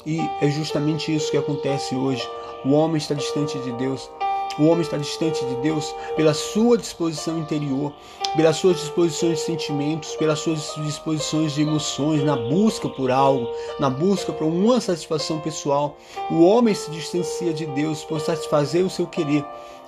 E 0.04 0.20
é 0.40 0.50
justamente 0.50 1.14
isso 1.14 1.30
que 1.30 1.36
acontece 1.36 1.94
hoje. 1.94 2.28
O 2.64 2.72
homem 2.72 2.96
está 2.96 3.14
distante 3.14 3.58
de 3.60 3.72
Deus. 3.72 4.10
O 4.59 4.64
homem 4.64 4.82
está 4.82 4.97
distante 4.97 5.44
de 5.44 5.54
Deus 5.56 5.94
pela 6.16 6.35
sua 6.35 6.76
disposição 6.76 7.38
interior, 7.38 7.92
pelas 8.37 8.56
suas 8.56 8.76
disposições 8.80 9.38
de 9.38 9.44
sentimentos, 9.44 10.14
pelas 10.16 10.40
suas 10.40 10.75
disposições 10.78 11.52
de 11.52 11.62
emoções, 11.62 12.23
na 12.23 12.37
busca 12.37 12.88
por 12.88 13.11
algo, 13.11 13.49
na 13.78 13.88
busca 13.88 14.32
por 14.32 14.47
uma 14.47 14.80
satisfação 14.80 15.40
pessoal. 15.40 15.97
O 16.30 16.42
homem 16.42 16.75
se 16.75 16.90
distancia 16.90 17.52
de 17.52 17.66
Deus 17.66 18.04
por 18.04 18.21
satisfazer 18.21 18.85
o 18.85 18.90
seu 18.90 19.06
querer. 19.06 19.44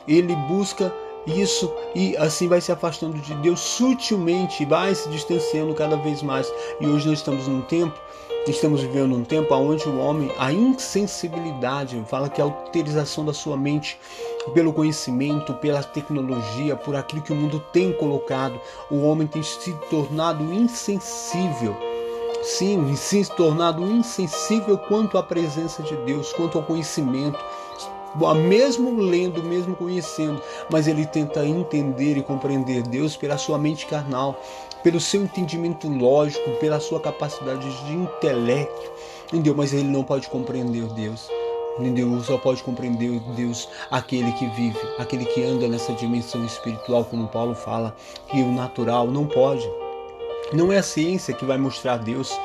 Ele 0.09 0.35
busca 0.49 0.95
isso 1.27 1.73
e 1.95 2.17
assim 2.19 2.49
vai 2.49 2.61
se 2.61 2.71
afastando 2.71 3.19
de 3.19 3.35
Deus 3.37 3.61
sutilmente, 3.61 4.65
vai 4.65 4.95
se 4.95 5.09
distanciando 5.09 5.75
cada 5.75 5.97
vez 5.97 6.23
mais. 6.23 6.53
E 6.81 6.87
hoje 6.87 7.09
nós 7.09 7.19
estamos 7.19 7.49
num 7.49 7.63
tempo 7.63 7.99
Estamos 8.47 8.83
vivendo 8.83 9.17
um 9.17 9.25
tempo 9.25 9.55
onde 9.55 9.89
o 9.89 9.99
homem, 9.99 10.31
a 10.39 10.53
insensibilidade, 10.53 12.05
fala 12.07 12.29
que 12.29 12.43
a 12.43 12.47
utilização 12.47 13.25
da 13.25 13.33
sua 13.33 13.57
mente 13.57 13.99
pelo 14.53 14.73
conhecimento, 14.73 15.55
pela 15.55 15.83
tecnologia, 15.83 16.77
por 16.77 16.97
aquilo 16.97 17.23
que 17.23 17.33
o 17.33 17.37
mundo 17.37 17.61
tem 17.73 17.93
colocado, 17.93 18.61
o 18.91 19.03
homem 19.03 19.27
tem 19.27 19.43
se 19.43 19.73
tornado 19.89 20.43
insensível. 20.53 21.77
Sim, 22.43 22.95
se 22.95 23.25
tornado 23.37 23.83
insensível 23.83 24.77
quanto 24.77 25.17
à 25.17 25.23
presença 25.23 25.83
de 25.83 25.97
Deus, 25.99 26.31
quanto 26.35 26.59
ao 26.59 26.65
conhecimento, 26.65 27.39
mesmo 28.37 29.01
lendo, 29.01 29.43
mesmo 29.43 29.75
conhecendo, 29.75 30.41
mas 30.71 30.87
ele 30.87 31.07
tenta 31.07 31.45
entender 31.47 32.19
e 32.19 32.23
compreender 32.23 32.83
Deus 32.83 33.17
pela 33.17 33.39
sua 33.39 33.59
mente 33.59 33.87
carnal, 33.87 34.39
pelo 34.83 35.01
seu 35.01 35.23
entendimento 35.23 35.89
lógico, 35.89 36.51
pela 36.61 36.79
sua 36.79 37.01
capacidade 37.01 37.67
de 37.87 37.93
intelecto, 37.95 38.93
entendeu? 39.29 39.55
Mas 39.57 39.73
ele 39.73 39.89
não 39.89 40.05
pode 40.05 40.29
compreender 40.29 40.85
Deus. 40.93 41.31
Entendeu? 41.79 42.21
Só 42.23 42.39
pode 42.39 42.63
compreender 42.63 43.21
Deus 43.35 43.69
aquele 43.91 44.31
que 44.33 44.47
vive, 44.49 44.79
aquele 44.99 45.25
que 45.25 45.43
anda 45.43 45.67
nessa 45.67 45.93
dimensão 45.93 46.45
espiritual, 46.45 47.05
como 47.05 47.29
Paulo 47.29 47.55
fala, 47.55 47.95
que 48.29 48.41
o 48.41 48.53
natural 48.53 49.09
não 49.09 49.27
pode. 49.27 49.69
Não 50.53 50.73
é 50.73 50.79
a 50.79 50.83
ciência 50.83 51.35
que 51.35 51.45
vai 51.45 51.59
mostrar 51.59 51.97
Deus, 51.97 52.39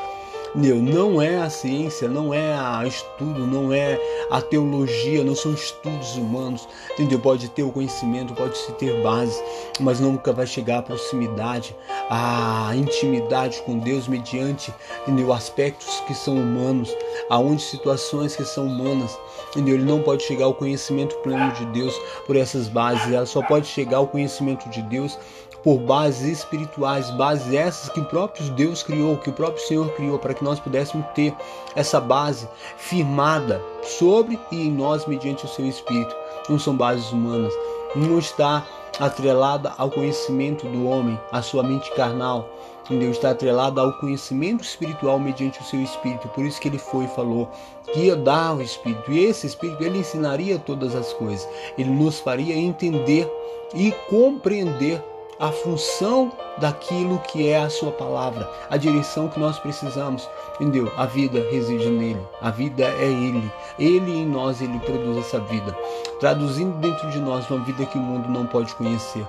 Entendeu? 0.56 0.78
Não 0.78 1.22
é 1.22 1.38
a 1.38 1.50
ciência, 1.50 2.08
não 2.08 2.34
é 2.34 2.54
a 2.54 2.84
estudo, 2.86 3.46
não 3.46 3.72
é 3.72 4.00
a 4.32 4.42
teologia, 4.42 5.24
não 5.24 5.36
são 5.36 5.54
estudos 5.54 6.16
humanos. 6.16 6.68
Entendeu? 6.94 7.20
Pode 7.20 7.50
ter 7.50 7.62
o 7.62 7.72
conhecimento, 7.72 8.34
pode 8.34 8.58
se 8.58 8.72
ter 8.74 9.02
base, 9.04 9.42
mas 9.80 10.00
nunca 10.00 10.34
vai 10.34 10.48
chegar 10.48 10.80
à 10.80 10.82
proximidade, 10.82 11.76
à 12.10 12.72
intimidade 12.76 13.62
com 13.62 13.78
Deus 13.78 14.08
mediante 14.08 14.74
entendeu? 15.02 15.32
aspectos 15.32 16.02
que 16.08 16.14
são 16.14 16.36
humanos, 16.36 16.96
aonde 17.30 17.62
situações 17.62 18.36
que 18.36 18.44
são 18.44 18.66
humanas. 18.66 19.18
Entendeu? 19.50 19.76
Ele 19.76 19.86
não 19.86 20.02
pode 20.02 20.24
chegar 20.24 20.46
ao 20.46 20.54
conhecimento 20.54 21.16
pleno 21.18 21.52
de 21.54 21.66
Deus 21.68 21.94
por 22.26 22.36
essas 22.36 22.68
bases, 22.68 23.12
ela 23.12 23.26
só 23.26 23.42
pode 23.42 23.68
chegar 23.68 23.98
ao 23.98 24.08
conhecimento 24.08 24.68
de 24.70 24.82
Deus 24.84 25.18
por 25.64 25.78
bases 25.78 26.40
espirituais, 26.40 27.10
bases 27.12 27.54
essas 27.54 27.90
que 27.90 28.00
o 28.00 28.06
próprio 28.06 28.50
Deus 28.52 28.82
criou, 28.82 29.18
que 29.18 29.30
o 29.30 29.34
próprio 29.34 29.62
Senhor 29.66 29.90
criou, 29.94 30.18
para 30.18 30.34
que 30.34 30.44
nós 30.44 30.60
pudéssemos 30.60 31.06
ter 31.14 31.34
essa 31.76 32.00
base 32.00 32.48
firmada 32.78 33.62
sobre 33.84 34.40
e 34.52 34.68
em 34.68 34.72
nós 34.72 35.06
mediante 35.06 35.46
o 35.46 35.50
seu 35.50 35.66
Espírito. 35.66 36.16
Não 36.48 36.58
são 36.58 36.76
bases 36.76 37.12
humanas, 37.12 37.54
não 37.96 38.18
está 38.18 38.66
atrelada 39.00 39.74
ao 39.78 39.90
conhecimento 39.90 40.68
do 40.68 40.88
homem, 40.88 41.20
à 41.32 41.42
sua 41.42 41.64
mente 41.64 41.90
carnal. 41.96 42.50
Deus 42.98 43.18
está 43.18 43.32
atrelada 43.32 43.82
ao 43.82 43.94
conhecimento 43.94 44.64
espiritual 44.64 45.20
mediante 45.20 45.62
o 45.62 45.64
seu 45.64 45.80
Espírito. 45.80 46.28
Por 46.30 46.44
isso 46.44 46.60
que 46.60 46.68
ele 46.68 46.80
foi 46.80 47.06
e 47.06 47.10
falou 47.10 47.48
que 47.94 48.00
ia 48.00 48.16
dar 48.16 48.56
o 48.56 48.62
Espírito. 48.62 49.12
E 49.12 49.26
esse 49.26 49.46
Espírito 49.46 49.84
ele 49.84 50.00
ensinaria 50.00 50.58
todas 50.58 50.96
as 50.96 51.14
coisas. 51.14 51.48
Ele 51.78 51.92
nos 51.92 52.20
faria 52.20 52.56
entender 52.56 53.32
e 53.76 53.92
compreender 54.10 55.04
a 55.40 55.52
função 55.52 56.34
daquilo 56.58 57.18
que 57.20 57.48
é 57.48 57.58
a 57.58 57.70
sua 57.70 57.92
palavra, 57.94 58.52
a 58.70 58.76
direção 58.76 59.30
que 59.30 59.40
nós 59.40 59.58
precisamos. 59.58 60.30
Entendeu? 60.56 60.92
A 60.98 61.06
vida 61.06 61.40
reside 61.50 61.90
nele, 61.90 62.22
a 62.42 62.52
vida 62.52 62.84
é 62.84 63.06
ele. 63.06 63.50
Ele 63.80 64.12
em 64.12 64.26
nós, 64.26 64.62
ele 64.62 64.78
produz 64.80 65.18
essa 65.18 65.40
vida, 65.40 65.76
traduzindo 66.20 66.78
dentro 66.80 67.10
de 67.10 67.20
nós 67.20 67.50
uma 67.50 67.64
vida 67.64 67.86
que 67.86 67.98
o 67.98 68.02
mundo 68.02 68.28
não 68.30 68.46
pode 68.46 68.76
conhecer, 68.76 69.26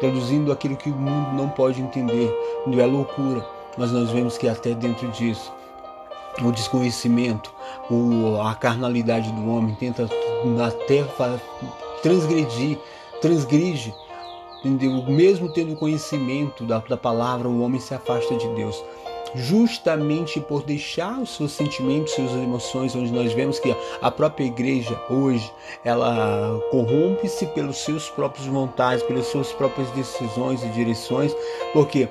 traduzindo 0.00 0.50
aquilo 0.50 0.76
que 0.76 0.90
o 0.90 0.96
mundo 0.96 1.32
não 1.36 1.48
pode 1.48 1.80
entender. 1.80 2.36
Entendeu? 2.62 2.84
É 2.84 2.86
loucura, 2.86 3.46
mas 3.78 3.92
nós 3.92 4.10
vemos 4.10 4.36
que 4.36 4.48
até 4.48 4.74
dentro 4.74 5.06
disso 5.08 5.52
o 6.42 6.50
desconhecimento, 6.50 7.52
a 8.42 8.54
carnalidade 8.54 9.30
do 9.32 9.48
homem 9.48 9.76
tenta 9.76 10.08
até 10.66 11.04
transgredir, 12.02 12.78
transgride 13.20 13.94
entendeu? 14.64 15.02
Mesmo 15.04 15.52
tendo 15.52 15.76
conhecimento 15.76 16.64
da, 16.64 16.78
da 16.78 16.96
palavra, 16.96 17.48
o 17.48 17.60
homem 17.60 17.80
se 17.80 17.94
afasta 17.94 18.34
de 18.36 18.48
Deus. 18.54 18.82
Justamente 19.34 20.38
por 20.40 20.62
deixar 20.62 21.18
os 21.18 21.34
seus 21.36 21.52
sentimentos, 21.52 22.12
suas 22.12 22.32
emoções, 22.32 22.94
onde 22.94 23.10
nós 23.10 23.32
vemos 23.32 23.58
que 23.58 23.74
a 24.02 24.10
própria 24.10 24.44
igreja 24.44 24.94
hoje 25.08 25.50
ela 25.82 26.60
corrompe-se 26.70 27.46
pelos 27.46 27.78
seus 27.78 28.10
próprios 28.10 28.46
vontades, 28.46 29.02
pelas 29.04 29.26
suas 29.26 29.50
próprias 29.52 29.88
decisões 29.92 30.62
e 30.62 30.68
direções, 30.68 31.34
porque 31.72 32.08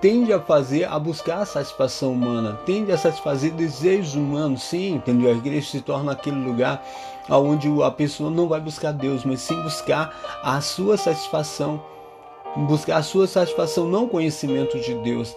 tende 0.00 0.32
a 0.32 0.40
fazer 0.40 0.84
a 0.84 0.98
buscar 0.98 1.40
a 1.40 1.46
satisfação 1.46 2.12
humana, 2.12 2.58
tende 2.64 2.90
a 2.90 2.98
satisfazer 2.98 3.52
desejos 3.52 4.14
humanos, 4.14 4.62
sim, 4.62 4.94
entendeu? 4.94 5.30
A 5.30 5.34
igreja 5.34 5.70
se 5.70 5.80
torna 5.80 6.12
aquele 6.12 6.38
lugar 6.38 6.82
onde 7.28 7.68
a 7.82 7.90
pessoa 7.90 8.30
não 8.30 8.48
vai 8.48 8.60
buscar 8.60 8.92
Deus, 8.92 9.24
mas 9.24 9.40
sim 9.40 9.60
buscar 9.62 10.14
a 10.42 10.60
sua 10.60 10.96
satisfação 10.96 11.80
buscar 12.56 12.96
a 12.96 13.02
sua 13.02 13.26
satisfação, 13.26 13.86
não 13.86 14.08
conhecimento 14.08 14.78
de 14.80 14.94
Deus. 14.94 15.36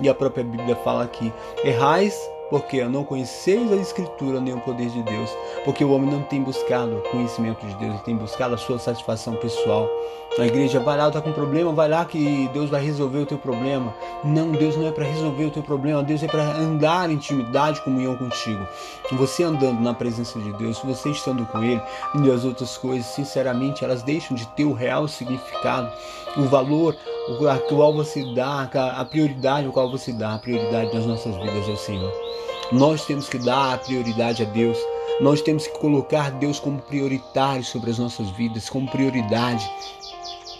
E 0.00 0.08
a 0.08 0.14
própria 0.14 0.44
Bíblia 0.44 0.76
fala 0.76 1.04
aqui: 1.04 1.32
errais 1.64 2.18
porque 2.50 2.82
não 2.84 3.04
conheceis 3.04 3.70
a 3.72 3.76
Escritura 3.76 4.40
nem 4.40 4.54
o 4.54 4.60
poder 4.60 4.88
de 4.88 5.02
Deus, 5.02 5.30
porque 5.64 5.84
o 5.84 5.90
homem 5.90 6.10
não 6.10 6.22
tem 6.22 6.42
buscado 6.42 6.96
o 6.96 7.02
conhecimento 7.10 7.66
de 7.66 7.74
Deus, 7.74 7.94
ele 7.94 8.02
tem 8.04 8.16
buscado 8.16 8.54
a 8.54 8.58
sua 8.58 8.78
satisfação 8.78 9.34
pessoal. 9.36 9.88
A 10.38 10.46
igreja 10.46 10.78
vai 10.78 10.96
lá, 10.96 11.08
está 11.08 11.20
com 11.20 11.32
problema, 11.32 11.72
vai 11.72 11.88
lá 11.88 12.04
que 12.04 12.48
Deus 12.52 12.70
vai 12.70 12.84
resolver 12.84 13.18
o 13.18 13.26
teu 13.26 13.38
problema. 13.38 13.92
Não, 14.22 14.52
Deus 14.52 14.76
não 14.76 14.86
é 14.86 14.92
para 14.92 15.04
resolver 15.04 15.46
o 15.46 15.50
teu 15.50 15.62
problema, 15.62 16.02
Deus 16.02 16.22
é 16.22 16.26
para 16.26 16.42
andar 16.42 17.10
em 17.10 17.14
intimidade, 17.14 17.80
comunhão 17.80 18.16
contigo. 18.16 18.64
Você 19.12 19.42
andando 19.42 19.80
na 19.80 19.92
presença 19.92 20.38
de 20.38 20.52
Deus, 20.52 20.78
você 20.78 21.10
estando 21.10 21.44
com 21.46 21.62
Ele, 21.62 21.82
e 22.22 22.30
as 22.30 22.44
outras 22.44 22.76
coisas, 22.76 23.06
sinceramente, 23.06 23.84
elas 23.84 24.02
deixam 24.02 24.36
de 24.36 24.46
ter 24.48 24.64
o 24.64 24.72
real 24.72 25.08
significado, 25.08 25.90
o 26.36 26.42
valor 26.44 26.94
a 27.50 27.58
qual 27.58 27.92
você 27.92 28.24
dá, 28.34 28.62
a 28.96 29.04
prioridade 29.04 29.66
ao 29.66 29.72
qual 29.72 29.90
você 29.90 30.12
dá, 30.12 30.34
a 30.34 30.38
prioridade 30.38 30.92
das 30.92 31.06
nossas 31.06 31.34
vidas 31.36 31.68
ao 31.68 31.76
Senhor. 31.76 32.12
Nós 32.72 33.04
temos 33.04 33.28
que 33.28 33.38
dar 33.38 33.74
a 33.74 33.78
prioridade 33.78 34.42
a 34.42 34.46
Deus. 34.46 34.78
Nós 35.20 35.40
temos 35.42 35.66
que 35.66 35.78
colocar 35.78 36.30
Deus 36.32 36.60
como 36.60 36.80
prioritário 36.82 37.64
sobre 37.64 37.90
as 37.90 37.98
nossas 37.98 38.30
vidas, 38.30 38.68
como 38.68 38.90
prioridade. 38.90 39.68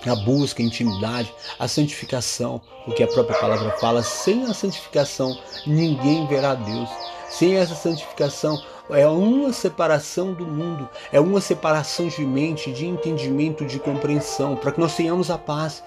A 0.07 0.15
busca, 0.25 0.63
a 0.63 0.65
intimidade, 0.65 1.35
a 1.59 1.69
santificação, 1.69 2.61
porque 2.85 3.03
a 3.03 3.09
própria 3.09 3.39
palavra 3.39 3.71
fala: 3.79 4.03
sem 4.03 4.45
a 4.45 4.55
santificação 4.55 5.37
ninguém 5.67 6.27
verá 6.27 6.55
Deus. 6.55 6.89
Sem 7.29 7.57
essa 7.57 7.75
santificação, 7.75 8.59
é 8.91 9.07
uma 9.07 9.53
separação 9.53 10.33
do 10.33 10.47
mundo, 10.47 10.89
é 11.13 11.21
uma 11.21 11.43
separação 11.43 12.09
de 12.09 12.25
mente, 12.25 12.73
de 12.73 12.87
entendimento, 12.87 13.67
de 13.67 13.79
compreensão, 13.79 14.57
para 14.57 14.73
que 14.73 14.81
nós 14.81 14.97
tenhamos 14.97 15.31
a 15.31 15.37
paz. 15.37 15.83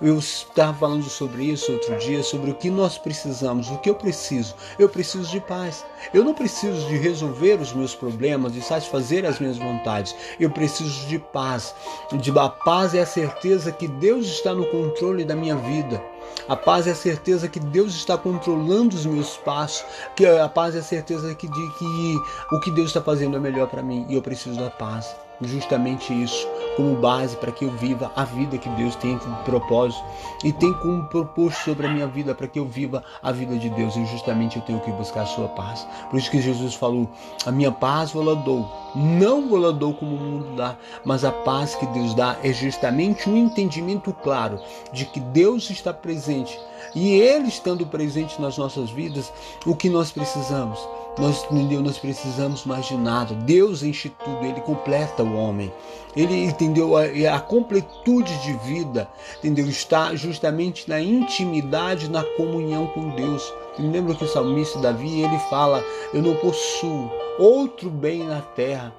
Eu 0.00 0.18
estava 0.18 0.76
falando 0.76 1.04
sobre 1.04 1.44
isso 1.44 1.72
outro 1.72 1.96
dia, 1.98 2.22
sobre 2.22 2.50
o 2.50 2.54
que 2.54 2.70
nós 2.70 2.98
precisamos, 2.98 3.70
o 3.70 3.78
que 3.78 3.88
eu 3.88 3.94
preciso. 3.94 4.54
Eu 4.78 4.88
preciso 4.88 5.30
de 5.30 5.40
paz. 5.40 5.84
Eu 6.12 6.24
não 6.24 6.34
preciso 6.34 6.86
de 6.88 6.96
resolver 6.96 7.60
os 7.60 7.72
meus 7.72 7.94
problemas, 7.94 8.52
de 8.52 8.60
satisfazer 8.60 9.24
as 9.24 9.38
minhas 9.38 9.56
vontades. 9.56 10.14
Eu 10.38 10.50
preciso 10.50 11.06
de 11.06 11.18
paz. 11.18 11.74
De 12.12 12.34
a 12.38 12.48
paz 12.48 12.94
é 12.94 13.00
a 13.00 13.06
certeza 13.06 13.70
que 13.70 13.86
Deus 13.86 14.26
está 14.26 14.52
no 14.52 14.66
controle 14.66 15.24
da 15.24 15.36
minha 15.36 15.56
vida. 15.56 16.02
A 16.48 16.56
paz 16.56 16.86
é 16.86 16.90
a 16.90 16.96
certeza 16.96 17.48
que 17.48 17.60
Deus 17.60 17.94
está 17.94 18.18
controlando 18.18 18.96
os 18.96 19.06
meus 19.06 19.36
passos, 19.36 19.84
que 20.16 20.26
a 20.26 20.48
paz 20.48 20.74
é 20.74 20.80
a 20.80 20.82
certeza 20.82 21.34
que, 21.34 21.46
de 21.46 21.70
que 21.78 22.18
o 22.52 22.60
que 22.60 22.70
Deus 22.70 22.88
está 22.88 23.00
fazendo 23.00 23.36
é 23.36 23.40
melhor 23.40 23.68
para 23.68 23.82
mim 23.82 24.04
e 24.08 24.14
eu 24.14 24.22
preciso 24.22 24.58
da 24.58 24.70
paz. 24.70 25.23
Justamente 25.40 26.12
isso 26.12 26.46
como 26.76 26.96
base 26.96 27.36
para 27.36 27.52
que 27.52 27.64
eu 27.64 27.70
viva 27.70 28.10
a 28.16 28.24
vida 28.24 28.58
que 28.58 28.68
Deus 28.70 28.96
tem 28.96 29.18
como 29.18 29.36
propósito 29.44 30.04
e 30.42 30.52
tem 30.52 30.72
como 30.74 31.04
propósito 31.04 31.64
sobre 31.64 31.86
a 31.86 31.90
minha 31.90 32.06
vida 32.06 32.34
para 32.34 32.48
que 32.48 32.58
eu 32.58 32.66
viva 32.66 33.02
a 33.22 33.30
vida 33.30 33.56
de 33.56 33.68
Deus 33.70 33.96
e 33.96 34.04
justamente 34.06 34.56
eu 34.56 34.62
tenho 34.62 34.80
que 34.80 34.90
buscar 34.92 35.22
a 35.22 35.26
sua 35.26 35.48
paz. 35.48 35.86
Por 36.10 36.18
isso 36.18 36.30
que 36.30 36.40
Jesus 36.40 36.74
falou: 36.74 37.08
"A 37.46 37.50
minha 37.50 37.70
paz 37.70 38.12
vou 38.12 38.34
dou, 38.36 38.68
não 38.94 39.48
vou 39.48 39.72
dou 39.72 39.94
como 39.94 40.16
o 40.16 40.20
mundo 40.20 40.56
dá, 40.56 40.76
mas 41.04 41.24
a 41.24 41.32
paz 41.32 41.74
que 41.74 41.86
Deus 41.86 42.14
dá 42.14 42.36
é 42.42 42.52
justamente 42.52 43.28
um 43.28 43.36
entendimento 43.36 44.12
claro 44.12 44.60
de 44.92 45.04
que 45.04 45.20
Deus 45.20 45.70
está 45.70 45.92
presente 45.92 46.58
e 46.94 47.12
ele 47.14 47.48
estando 47.48 47.86
presente 47.86 48.40
nas 48.40 48.56
nossas 48.56 48.90
vidas, 48.90 49.32
o 49.66 49.74
que 49.74 49.88
nós 49.88 50.12
precisamos 50.12 50.78
nós, 51.18 51.46
entendeu? 51.50 51.80
Nós 51.80 51.98
precisamos 51.98 52.64
mais 52.64 52.86
de 52.86 52.96
nada. 52.96 53.34
Deus 53.34 53.82
enche 53.82 54.08
tudo, 54.08 54.44
Ele 54.44 54.60
completa 54.60 55.22
o 55.22 55.36
homem. 55.36 55.72
Ele 56.16 56.44
entendeu 56.44 56.96
a, 56.96 57.04
a 57.34 57.40
completude 57.40 58.36
de 58.42 58.52
vida, 58.64 59.08
entendeu? 59.38 59.68
Está 59.68 60.14
justamente 60.14 60.88
na 60.88 61.00
intimidade, 61.00 62.10
na 62.10 62.22
comunhão 62.22 62.88
com 62.88 63.10
Deus. 63.10 63.52
Lembra 63.78 64.14
que 64.14 64.24
o 64.24 64.28
salmista 64.28 64.78
Davi 64.80 65.22
ele 65.22 65.38
fala: 65.50 65.84
Eu 66.12 66.22
não 66.22 66.34
possuo 66.36 67.10
outro 67.38 67.90
bem 67.90 68.24
na 68.24 68.40
terra 68.40 68.92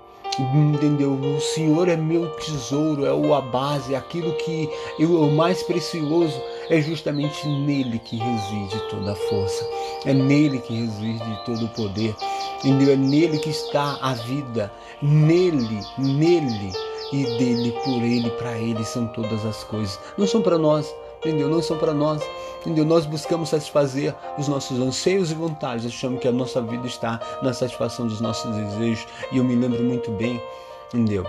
entendeu? 0.74 1.14
O 1.14 1.40
Senhor 1.40 1.88
é 1.88 1.96
meu 1.96 2.28
tesouro, 2.36 3.06
é 3.06 3.38
a 3.38 3.42
base, 3.42 3.96
aquilo 3.96 4.34
que 4.34 4.70
eu, 5.00 5.22
o 5.22 5.32
mais 5.32 5.64
precioso 5.64 6.42
é 6.69 6.81
justamente 6.81 7.48
nele 7.48 8.00
que 8.00 8.17
reside 8.17 8.79
toda 8.89 9.12
a 9.12 9.15
força, 9.15 9.67
é 10.05 10.13
nele 10.13 10.60
que 10.60 10.74
reside 10.74 11.43
todo 11.45 11.65
o 11.65 11.69
poder, 11.69 12.15
entendeu? 12.60 12.93
É 12.93 12.95
nele 12.95 13.38
que 13.39 13.50
está 13.50 13.98
a 14.01 14.13
vida, 14.13 14.72
nele, 15.01 15.79
nele 15.98 16.74
e 17.12 17.24
dele, 17.38 17.72
por 17.84 18.01
ele, 18.01 18.29
para 18.31 18.57
ele 18.57 18.84
são 18.84 19.07
todas 19.07 19.45
as 19.45 19.63
coisas. 19.63 20.00
Não 20.17 20.25
são 20.25 20.41
para 20.41 20.57
nós, 20.57 20.93
entendeu? 21.17 21.48
Não 21.48 21.62
são 21.62 21.77
para 21.77 21.93
nós, 21.93 22.22
entendeu? 22.62 22.86
Nós 22.86 23.05
buscamos 23.05 23.50
satisfazer 23.50 24.15
os 24.38 24.48
nossos 24.48 24.79
anseios 24.79 25.31
e 25.31 25.36
vontades. 25.36 25.86
Achamos 25.86 26.19
que 26.19 26.27
a 26.27 26.31
nossa 26.31 26.62
vida 26.62 26.88
está 26.88 27.19
na 27.41 27.53
satisfação 27.53 28.07
dos 28.07 28.22
nossos 28.22 28.55
desejos. 28.55 29.07
E 29.31 29.38
eu 29.38 29.43
me 29.43 29.55
lembro 29.55 29.84
muito 29.84 30.12
bem, 30.12 30.41
entendeu? 30.88 31.25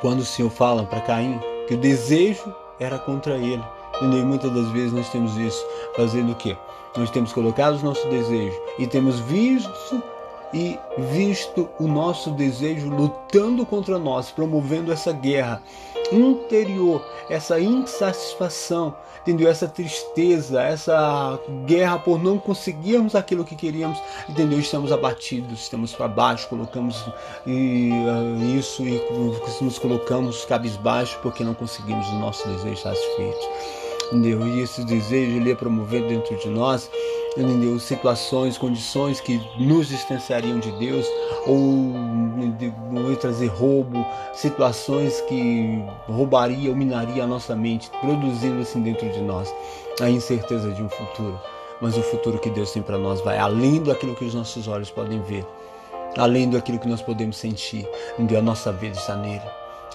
Quando 0.00 0.20
o 0.20 0.24
Senhor 0.24 0.50
fala 0.50 0.84
para 0.84 1.00
Caim 1.00 1.38
que 1.68 1.74
o 1.74 1.78
desejo 1.78 2.54
era 2.78 2.98
contra 2.98 3.36
ele. 3.36 3.62
Entendeu? 3.96 4.26
Muitas 4.26 4.52
das 4.52 4.68
vezes 4.68 4.92
nós 4.92 5.08
temos 5.10 5.36
isso, 5.36 5.64
fazendo 5.96 6.32
o 6.32 6.34
quê? 6.34 6.56
Nós 6.96 7.10
temos 7.10 7.32
colocado 7.32 7.78
o 7.78 7.84
nosso 7.84 8.06
desejo 8.08 8.56
e 8.78 8.86
temos 8.86 9.18
visto 9.20 10.02
e 10.54 10.78
visto 11.12 11.68
o 11.80 11.88
nosso 11.88 12.30
desejo 12.30 12.88
lutando 12.88 13.66
contra 13.66 13.98
nós, 13.98 14.30
promovendo 14.30 14.92
essa 14.92 15.12
guerra 15.12 15.60
interior, 16.12 17.04
essa 17.28 17.58
insatisfação, 17.58 18.94
entendeu? 19.22 19.48
Essa 19.48 19.66
tristeza, 19.66 20.62
essa 20.62 21.38
guerra 21.66 21.98
por 21.98 22.22
não 22.22 22.38
conseguirmos 22.38 23.16
aquilo 23.16 23.44
que 23.44 23.56
queríamos, 23.56 24.00
entendeu? 24.28 24.60
Estamos 24.60 24.92
abatidos, 24.92 25.62
estamos 25.62 25.92
para 25.92 26.06
baixo, 26.06 26.48
colocamos 26.48 27.04
e, 27.44 27.90
uh, 27.90 28.56
isso 28.56 28.86
e 28.86 29.02
nos 29.60 29.78
colocamos 29.78 30.44
cabisbaixo 30.44 31.18
porque 31.20 31.42
não 31.42 31.54
conseguimos 31.54 32.06
o 32.08 32.14
nosso 32.14 32.46
desejo 32.48 32.80
satisfeito. 32.80 33.83
Entendeu? 34.14 34.46
E 34.46 34.60
esse 34.60 34.84
desejo 34.84 35.36
ele 35.36 35.50
é 35.50 35.54
promovido 35.56 36.06
dentro 36.06 36.36
de 36.36 36.48
nós 36.48 36.88
entendeu? 37.36 37.78
situações, 37.78 38.56
condições 38.56 39.20
que 39.20 39.40
nos 39.58 39.88
distanciariam 39.88 40.58
de 40.60 40.70
Deus, 40.72 41.06
ou, 41.46 41.92
trazer 43.20 43.46
roubo, 43.46 44.06
situações 44.32 45.20
que 45.22 45.82
roubaria 46.06 46.70
ou 46.70 46.76
minaria 46.76 47.24
a 47.24 47.26
nossa 47.26 47.56
mente, 47.56 47.90
produzindo 48.00 48.60
assim 48.60 48.82
dentro 48.82 49.08
de 49.10 49.20
nós 49.20 49.52
a 50.00 50.08
incerteza 50.08 50.70
de 50.72 50.82
um 50.82 50.88
futuro. 50.88 51.38
Mas 51.80 51.96
o 51.96 52.02
futuro 52.02 52.38
que 52.38 52.50
Deus 52.50 52.70
tem 52.70 52.82
para 52.82 52.98
nós 52.98 53.20
vai 53.20 53.38
além 53.38 53.82
daquilo 53.82 54.14
que 54.14 54.24
os 54.24 54.34
nossos 54.34 54.68
olhos 54.68 54.90
podem 54.90 55.20
ver, 55.22 55.44
além 56.16 56.48
daquilo 56.48 56.78
que 56.78 56.88
nós 56.88 57.02
podemos 57.02 57.36
sentir. 57.36 57.88
Entendeu? 58.14 58.38
A 58.38 58.42
nossa 58.42 58.72
vida 58.72 58.96
está 58.96 59.16
nele. 59.16 59.42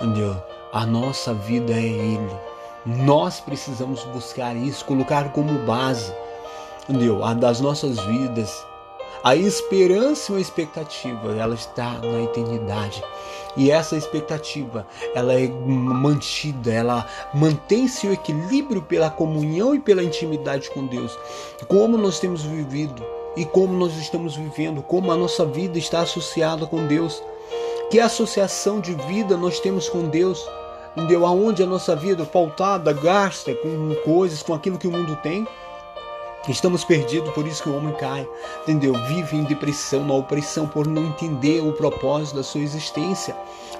Entendeu? 0.01 0.35
A 0.73 0.85
nossa 0.85 1.33
vida 1.33 1.73
é 1.73 1.85
Ele. 1.85 2.58
Nós 2.85 3.39
precisamos 3.39 4.03
buscar 4.05 4.55
isso, 4.55 4.85
colocar 4.85 5.31
como 5.31 5.65
base 5.65 6.13
entendeu? 6.89 7.19
Das 7.35 7.61
nossas 7.61 7.99
vidas. 7.99 8.65
A 9.23 9.35
esperança 9.35 10.31
e 10.33 10.37
a 10.37 10.39
expectativa, 10.39 11.35
ela 11.37 11.53
está 11.53 11.93
na 11.99 12.23
eternidade. 12.23 13.03
E 13.57 13.69
essa 13.69 13.97
expectativa, 13.97 14.87
ela 15.13 15.33
é 15.33 15.47
mantida, 15.47 16.71
ela 16.71 17.05
mantém-se 17.33 18.07
o 18.07 18.13
equilíbrio 18.13 18.81
pela 18.81 19.09
comunhão 19.09 19.75
e 19.75 19.79
pela 19.79 20.03
intimidade 20.03 20.69
com 20.71 20.85
Deus. 20.85 21.17
Como 21.67 21.97
nós 21.97 22.19
temos 22.19 22.43
vivido 22.43 23.05
e 23.35 23.43
como 23.43 23.73
nós 23.73 23.97
estamos 23.97 24.35
vivendo, 24.37 24.81
como 24.81 25.11
a 25.11 25.17
nossa 25.17 25.45
vida 25.45 25.77
está 25.77 26.01
associada 26.01 26.65
com 26.65 26.87
Deus. 26.87 27.21
Que 27.91 27.99
associação 27.99 28.79
de 28.79 28.93
vida 28.93 29.35
nós 29.35 29.59
temos 29.59 29.89
com 29.89 30.07
Deus? 30.07 30.47
Entendeu? 30.99 31.25
Aonde 31.25 31.63
a 31.63 31.65
nossa 31.65 31.95
vida 31.95 32.25
pautada, 32.25 32.91
gasta 32.91 33.55
com 33.55 33.95
coisas, 34.03 34.43
com 34.43 34.53
aquilo 34.53 34.77
que 34.77 34.85
o 34.85 34.91
mundo 34.91 35.15
tem? 35.23 35.47
Estamos 36.49 36.83
perdidos, 36.83 37.33
por 37.33 37.47
isso 37.47 37.63
que 37.63 37.69
o 37.69 37.77
homem 37.77 37.93
cai, 37.93 38.27
entendeu? 38.63 38.93
Vive 39.07 39.37
em 39.37 39.43
depressão, 39.43 40.03
na 40.03 40.13
opressão, 40.13 40.67
por 40.67 40.87
não 40.87 41.05
entender 41.05 41.61
o 41.61 41.71
propósito 41.71 42.35
da 42.35 42.43
sua 42.43 42.59
existência, 42.59 43.33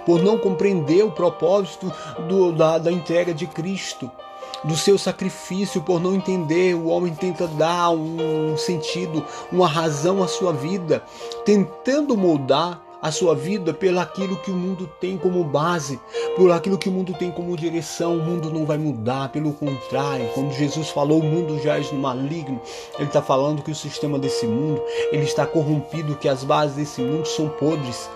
por 0.06 0.24
não 0.24 0.38
compreender 0.38 1.04
o 1.04 1.12
propósito 1.12 1.92
do, 2.28 2.54
da, 2.54 2.78
da 2.78 2.92
entrega 2.92 3.34
de 3.34 3.48
Cristo, 3.48 4.10
do 4.64 4.78
seu 4.78 4.98
sacrifício, 4.98 5.82
por 5.82 6.00
não 6.00 6.16
entender. 6.16 6.74
O 6.74 6.88
homem 6.88 7.14
tenta 7.14 7.48
dar 7.48 7.90
um 7.90 8.56
sentido, 8.56 9.26
uma 9.52 9.68
razão 9.68 10.24
à 10.24 10.28
sua 10.28 10.54
vida, 10.54 11.04
tentando 11.44 12.16
moldar 12.16 12.82
a 13.02 13.12
sua 13.12 13.34
vida 13.34 13.74
pelo 13.74 14.00
aquilo 14.00 14.36
que 14.38 14.52
o 14.52 14.56
mundo 14.56 14.90
tem 15.00 15.18
como 15.18 15.44
base, 15.44 16.00
por 16.36 16.52
aquilo 16.52 16.78
que 16.78 16.90
o 16.90 16.92
mundo 16.92 17.14
tem 17.14 17.32
como 17.32 17.56
direção. 17.56 18.18
O 18.18 18.24
mundo 18.24 18.52
não 18.52 18.66
vai 18.66 18.78
mudar, 18.78 19.30
pelo 19.30 19.54
contrário. 19.54 20.30
Quando 20.34 20.54
Jesus 20.54 20.90
falou 20.90 21.20
o 21.20 21.24
mundo 21.24 21.62
já 21.62 21.78
é 21.78 21.82
no 21.92 22.00
maligno, 22.00 22.62
ele 22.98 23.08
está 23.08 23.22
falando 23.22 23.62
que 23.62 23.72
o 23.72 23.76
sistema 23.76 24.20
desse 24.20 24.46
mundo 24.46 24.82
ele 25.12 25.24
está 25.24 25.46
corrompido, 25.46 26.16
que 26.16 26.28
as 26.28 26.44
bases 26.44 26.76
desse 26.76 27.02
mundo 27.02 27.26
são 27.26 27.48
podres, 27.50 28.10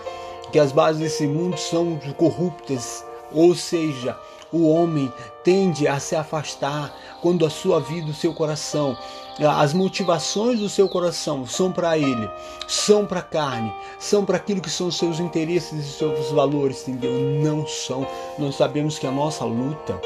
que 0.51 0.59
as 0.59 0.71
bases 0.71 1.01
desse 1.01 1.25
mundo 1.27 1.57
são 1.57 1.97
corruptas. 2.17 3.05
Ou 3.31 3.55
seja, 3.55 4.17
o 4.51 4.69
homem 4.69 5.11
tende 5.43 5.87
a 5.87 5.99
se 5.99 6.15
afastar 6.15 6.95
quando 7.21 7.45
a 7.45 7.49
sua 7.49 7.79
vida, 7.79 8.11
o 8.11 8.13
seu 8.13 8.33
coração, 8.33 8.95
as 9.39 9.73
motivações 9.73 10.59
do 10.59 10.69
seu 10.69 10.87
coração 10.87 11.45
são 11.45 11.71
para 11.71 11.97
ele, 11.97 12.29
são 12.67 13.05
para 13.05 13.19
a 13.19 13.23
carne, 13.23 13.73
são 13.99 14.23
para 14.23 14.37
aquilo 14.37 14.61
que 14.61 14.69
são 14.69 14.87
os 14.87 14.97
seus 14.97 15.19
interesses 15.19 15.85
e 15.85 15.97
seus 15.97 16.31
valores, 16.31 16.87
entendeu? 16.87 17.11
Não 17.43 17.65
são. 17.65 18.05
Nós 18.37 18.55
sabemos 18.55 18.99
que 18.99 19.07
a 19.07 19.11
nossa 19.11 19.43
luta 19.43 19.99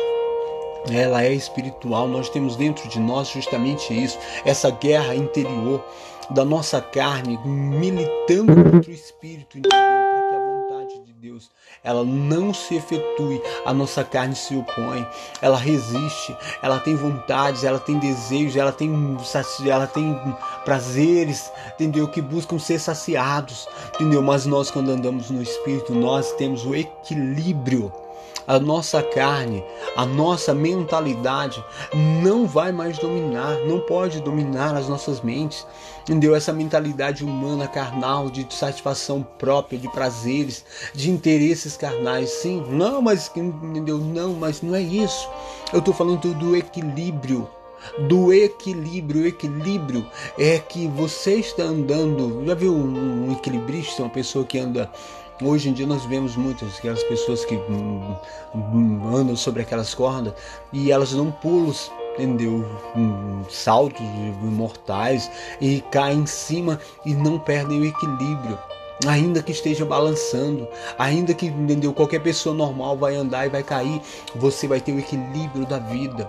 ela 0.89 1.23
é 1.23 1.33
espiritual. 1.33 2.07
Nós 2.07 2.29
temos 2.29 2.55
dentro 2.55 2.87
de 2.87 2.99
nós 2.99 3.27
justamente 3.27 3.93
isso, 3.93 4.17
essa 4.45 4.69
guerra 4.69 5.15
interior 5.15 5.83
da 6.29 6.45
nossa 6.45 6.81
carne 6.81 7.37
militando 7.45 8.53
contra 8.55 8.91
o 8.91 8.93
espírito, 8.93 9.57
entendeu? 9.57 9.87
Deus, 11.19 11.49
ela 11.83 12.03
não 12.03 12.53
se 12.53 12.75
efetue, 12.75 13.41
a 13.65 13.73
nossa 13.73 14.03
carne 14.03 14.35
se 14.35 14.55
opõe, 14.55 15.05
ela 15.41 15.57
resiste, 15.57 16.35
ela 16.61 16.79
tem 16.79 16.95
vontades, 16.95 17.63
ela 17.63 17.79
tem 17.79 17.97
desejos, 17.97 18.55
ela 18.55 18.71
tem, 18.71 19.17
ela 19.65 19.87
tem 19.87 20.19
prazeres, 20.65 21.51
entendeu? 21.73 22.07
Que 22.07 22.21
buscam 22.21 22.59
ser 22.59 22.79
saciados, 22.79 23.67
entendeu? 23.95 24.21
Mas 24.21 24.45
nós, 24.45 24.71
quando 24.71 24.89
andamos 24.89 25.29
no 25.29 25.41
Espírito, 25.41 25.93
nós 25.93 26.31
temos 26.33 26.65
o 26.65 26.75
equilíbrio 26.75 27.91
a 28.47 28.57
nossa 28.57 29.03
carne, 29.03 29.63
a 29.95 30.05
nossa 30.05 30.53
mentalidade 30.53 31.63
não 32.23 32.47
vai 32.47 32.71
mais 32.71 32.97
dominar, 32.97 33.57
não 33.67 33.81
pode 33.81 34.21
dominar 34.21 34.75
as 34.75 34.87
nossas 34.87 35.21
mentes. 35.21 35.67
Entendeu? 36.03 36.33
Essa 36.33 36.53
mentalidade 36.53 37.25
humana, 37.25 37.67
carnal, 37.67 38.29
de 38.29 38.47
satisfação 38.49 39.21
própria, 39.37 39.77
de 39.77 39.89
prazeres, 39.91 40.63
de 40.93 41.11
interesses 41.11 41.75
carnais. 41.75 42.29
Sim, 42.29 42.63
não, 42.69 43.01
mas 43.01 43.29
entendeu? 43.35 43.97
Não, 43.97 44.31
mas 44.31 44.61
não 44.61 44.73
é 44.73 44.81
isso. 44.81 45.29
Eu 45.73 45.79
estou 45.79 45.93
falando 45.93 46.33
do 46.33 46.55
equilíbrio 46.55 47.49
do 48.07 48.33
equilíbrio. 48.33 49.23
O 49.23 49.27
equilíbrio 49.27 50.05
é 50.37 50.59
que 50.59 50.87
você 50.87 51.35
está 51.35 51.63
andando. 51.63 52.43
Já 52.45 52.55
viu 52.55 52.73
um, 52.73 53.31
equilibrista, 53.31 54.03
uma 54.03 54.09
pessoa 54.09 54.45
que 54.45 54.57
anda 54.59 54.91
Hoje 55.39 55.69
em 55.69 55.73
dia 55.73 55.85
nós 55.85 56.03
vemos 56.03 56.35
muitas 56.35 56.79
aquelas 56.79 57.03
pessoas 57.03 57.45
que 57.45 57.55
hum, 57.55 58.15
hum, 58.55 59.15
andam 59.15 59.35
sobre 59.35 59.61
aquelas 59.61 59.93
cordas 59.93 60.33
e 60.73 60.91
elas 60.91 61.13
dão 61.13 61.29
pulos, 61.29 61.91
entendeu? 62.15 62.65
Hum, 62.95 63.43
saltos 63.47 64.01
mortais 64.41 65.29
e 65.61 65.81
caem 65.91 66.21
em 66.21 66.25
cima 66.25 66.79
e 67.05 67.13
não 67.13 67.37
perdem 67.37 67.81
o 67.81 67.85
equilíbrio. 67.85 68.57
ainda 69.05 69.43
que 69.43 69.51
esteja 69.51 69.85
balançando, 69.85 70.67
ainda 70.97 71.35
que 71.35 71.45
entendeu 71.45 71.93
qualquer 71.93 72.19
pessoa 72.23 72.55
normal 72.55 72.97
vai 72.97 73.15
andar 73.15 73.45
e 73.45 73.49
vai 73.49 73.61
cair, 73.61 74.01
você 74.33 74.67
vai 74.67 74.81
ter 74.81 74.91
o 74.91 74.97
equilíbrio 74.97 75.67
da 75.67 75.77
vida. 75.77 76.27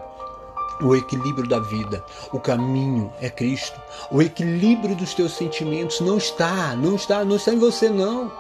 O 0.83 0.95
equilíbrio 0.95 1.49
da 1.49 1.59
vida, 1.61 2.05
o 2.31 2.39
caminho 2.39 3.11
é 3.23 3.31
Cristo. 3.31 3.81
O 4.11 4.21
equilíbrio 4.21 4.95
dos 4.95 5.15
teus 5.15 5.33
sentimentos 5.33 5.99
não 6.01 6.19
está, 6.19 6.77
não 6.77 6.95
está, 6.95 7.25
não 7.25 7.37
está 7.37 7.55
em 7.55 7.59
você 7.59 7.89
não. 7.89 8.31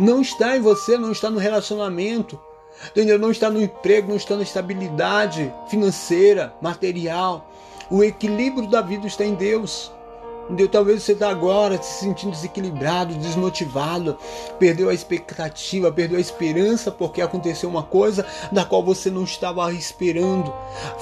Não 0.00 0.22
está 0.22 0.56
em 0.56 0.60
você, 0.62 0.96
não 0.96 1.12
está 1.12 1.28
no 1.28 1.38
relacionamento. 1.38 2.40
Entendeu? 2.88 3.18
Não 3.18 3.30
está 3.30 3.50
no 3.50 3.60
emprego, 3.60 4.08
não 4.08 4.16
está 4.16 4.34
na 4.34 4.42
estabilidade 4.42 5.52
financeira, 5.68 6.54
material. 6.62 7.46
O 7.90 8.02
equilíbrio 8.02 8.66
da 8.66 8.80
vida 8.80 9.06
está 9.06 9.26
em 9.26 9.34
Deus. 9.34 9.92
Entendeu? 10.50 10.68
Talvez 10.68 11.04
você 11.04 11.12
está 11.12 11.30
agora 11.30 11.80
se 11.80 12.00
sentindo 12.00 12.32
desequilibrado, 12.32 13.14
desmotivado, 13.14 14.18
perdeu 14.58 14.88
a 14.88 14.94
expectativa, 14.94 15.92
perdeu 15.92 16.18
a 16.18 16.20
esperança 16.20 16.90
porque 16.90 17.22
aconteceu 17.22 17.70
uma 17.70 17.84
coisa 17.84 18.26
da 18.50 18.64
qual 18.64 18.82
você 18.82 19.12
não 19.12 19.22
estava 19.22 19.72
esperando. 19.72 20.52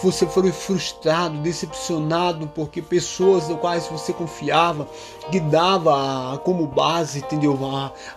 Você 0.03 0.27
foi 0.27 0.53
frustrado, 0.53 1.39
decepcionado 1.39 2.47
porque 2.49 2.83
pessoas 2.83 3.49
das 3.49 3.59
quais 3.59 3.87
você 3.87 4.13
confiava, 4.13 4.87
que 5.31 5.41
dava 5.41 6.37
como 6.45 6.67
base, 6.67 7.21
entendeu? 7.21 7.59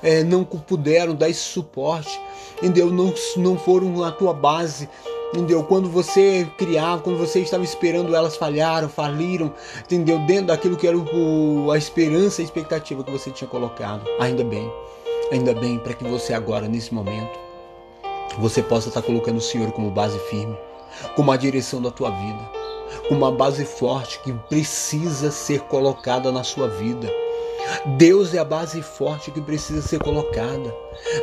É, 0.04 0.26
não 0.26 0.44
puderam 0.44 1.16
dar 1.16 1.30
esse 1.30 1.40
suporte, 1.40 2.20
entendeu? 2.58 2.90
Não, 2.92 3.14
não 3.38 3.58
foram 3.58 4.04
a 4.04 4.12
tua 4.12 4.34
base 4.34 4.90
entendeu? 5.34 5.64
Quando 5.64 5.90
você 5.90 6.48
criava, 6.58 7.02
quando 7.02 7.18
você 7.18 7.40
estava 7.40 7.64
esperando, 7.64 8.16
elas 8.16 8.36
falharam, 8.36 8.90
faliram, 8.90 9.54
entendeu? 9.84 10.20
Dentro 10.20 10.48
daquilo 10.48 10.76
que 10.76 10.88
era 10.88 10.98
o, 10.98 11.72
a 11.72 11.78
esperança, 11.78 12.42
a 12.42 12.46
expectativa 12.46 13.04
que 13.04 13.12
você 13.12 13.32
tinha 13.32 13.48
colocado. 13.48 14.06
Ainda 14.20 14.44
bem, 14.44 14.72
ainda 15.32 15.54
bem 15.54 15.80
para 15.80 15.94
que 15.94 16.04
você 16.04 16.34
agora, 16.34 16.68
nesse 16.68 16.94
momento, 16.94 17.40
você 18.38 18.62
possa 18.62 18.90
estar 18.90 19.02
colocando 19.02 19.38
o 19.38 19.42
Senhor 19.42 19.72
como 19.72 19.90
base 19.90 20.20
firme, 20.30 20.58
como 21.16 21.32
a 21.32 21.38
direção 21.38 21.82
da 21.82 21.92
tua 21.92 22.10
vida, 22.10 22.50
como 23.08 23.22
uma 23.22 23.32
base 23.32 23.66
forte 23.66 24.20
que 24.20 24.34
precisa 24.34 25.32
ser 25.32 25.62
colocada 25.62 26.32
na 26.32 26.44
sua 26.44 26.68
vida. 26.68 27.10
Deus 27.98 28.34
é 28.34 28.40
a 28.40 28.46
base 28.46 28.82
forte 28.82 29.32
que 29.32 29.40
precisa 29.40 29.82
ser 29.82 30.00
colocada. 30.00 30.76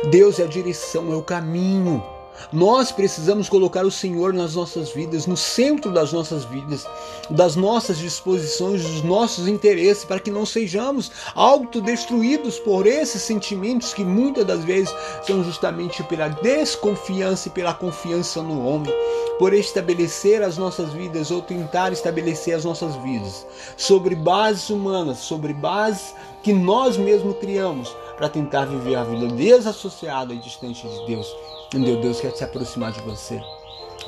Deus 0.09 0.39
é 0.39 0.43
a 0.43 0.47
direção, 0.47 1.11
é 1.13 1.15
o 1.15 1.21
caminho. 1.21 2.03
Nós 2.51 2.91
precisamos 2.91 3.47
colocar 3.47 3.85
o 3.85 3.91
Senhor 3.91 4.33
nas 4.33 4.55
nossas 4.55 4.91
vidas, 4.91 5.27
no 5.27 5.37
centro 5.37 5.91
das 5.91 6.11
nossas 6.11 6.45
vidas, 6.45 6.85
das 7.29 7.55
nossas 7.55 7.97
disposições, 7.97 8.81
dos 8.81 9.03
nossos 9.03 9.47
interesses, 9.47 10.03
para 10.03 10.19
que 10.19 10.31
não 10.31 10.45
sejamos 10.45 11.11
autodestruídos 11.35 12.57
por 12.59 12.87
esses 12.87 13.21
sentimentos 13.21 13.93
que 13.93 14.03
muitas 14.03 14.45
das 14.45 14.63
vezes 14.63 14.93
são 15.25 15.43
justamente 15.43 16.01
pela 16.03 16.27
desconfiança 16.29 17.49
e 17.49 17.51
pela 17.51 17.73
confiança 17.73 18.41
no 18.41 18.65
homem, 18.65 18.93
por 19.37 19.53
estabelecer 19.53 20.41
as 20.41 20.57
nossas 20.57 20.91
vidas 20.91 21.31
ou 21.31 21.41
tentar 21.41 21.93
estabelecer 21.93 22.55
as 22.55 22.65
nossas 22.65 22.95
vidas 22.97 23.45
sobre 23.77 24.15
bases 24.15 24.69
humanas, 24.69 25.19
sobre 25.19 25.53
bases 25.53 26.15
que 26.41 26.53
nós 26.53 26.97
mesmos 26.97 27.37
criamos 27.37 27.95
para 28.17 28.29
tentar 28.29 28.65
viver 28.65 28.95
a 28.95 29.03
vida 29.03 29.27
desassociada 29.27 30.33
e 30.33 30.37
distante 30.39 30.87
de 30.87 31.05
Deus. 31.05 31.27
Deus 31.71 32.19
quer 32.19 32.31
se 32.31 32.43
aproximar 32.43 32.91
de 32.91 33.01
você. 33.01 33.41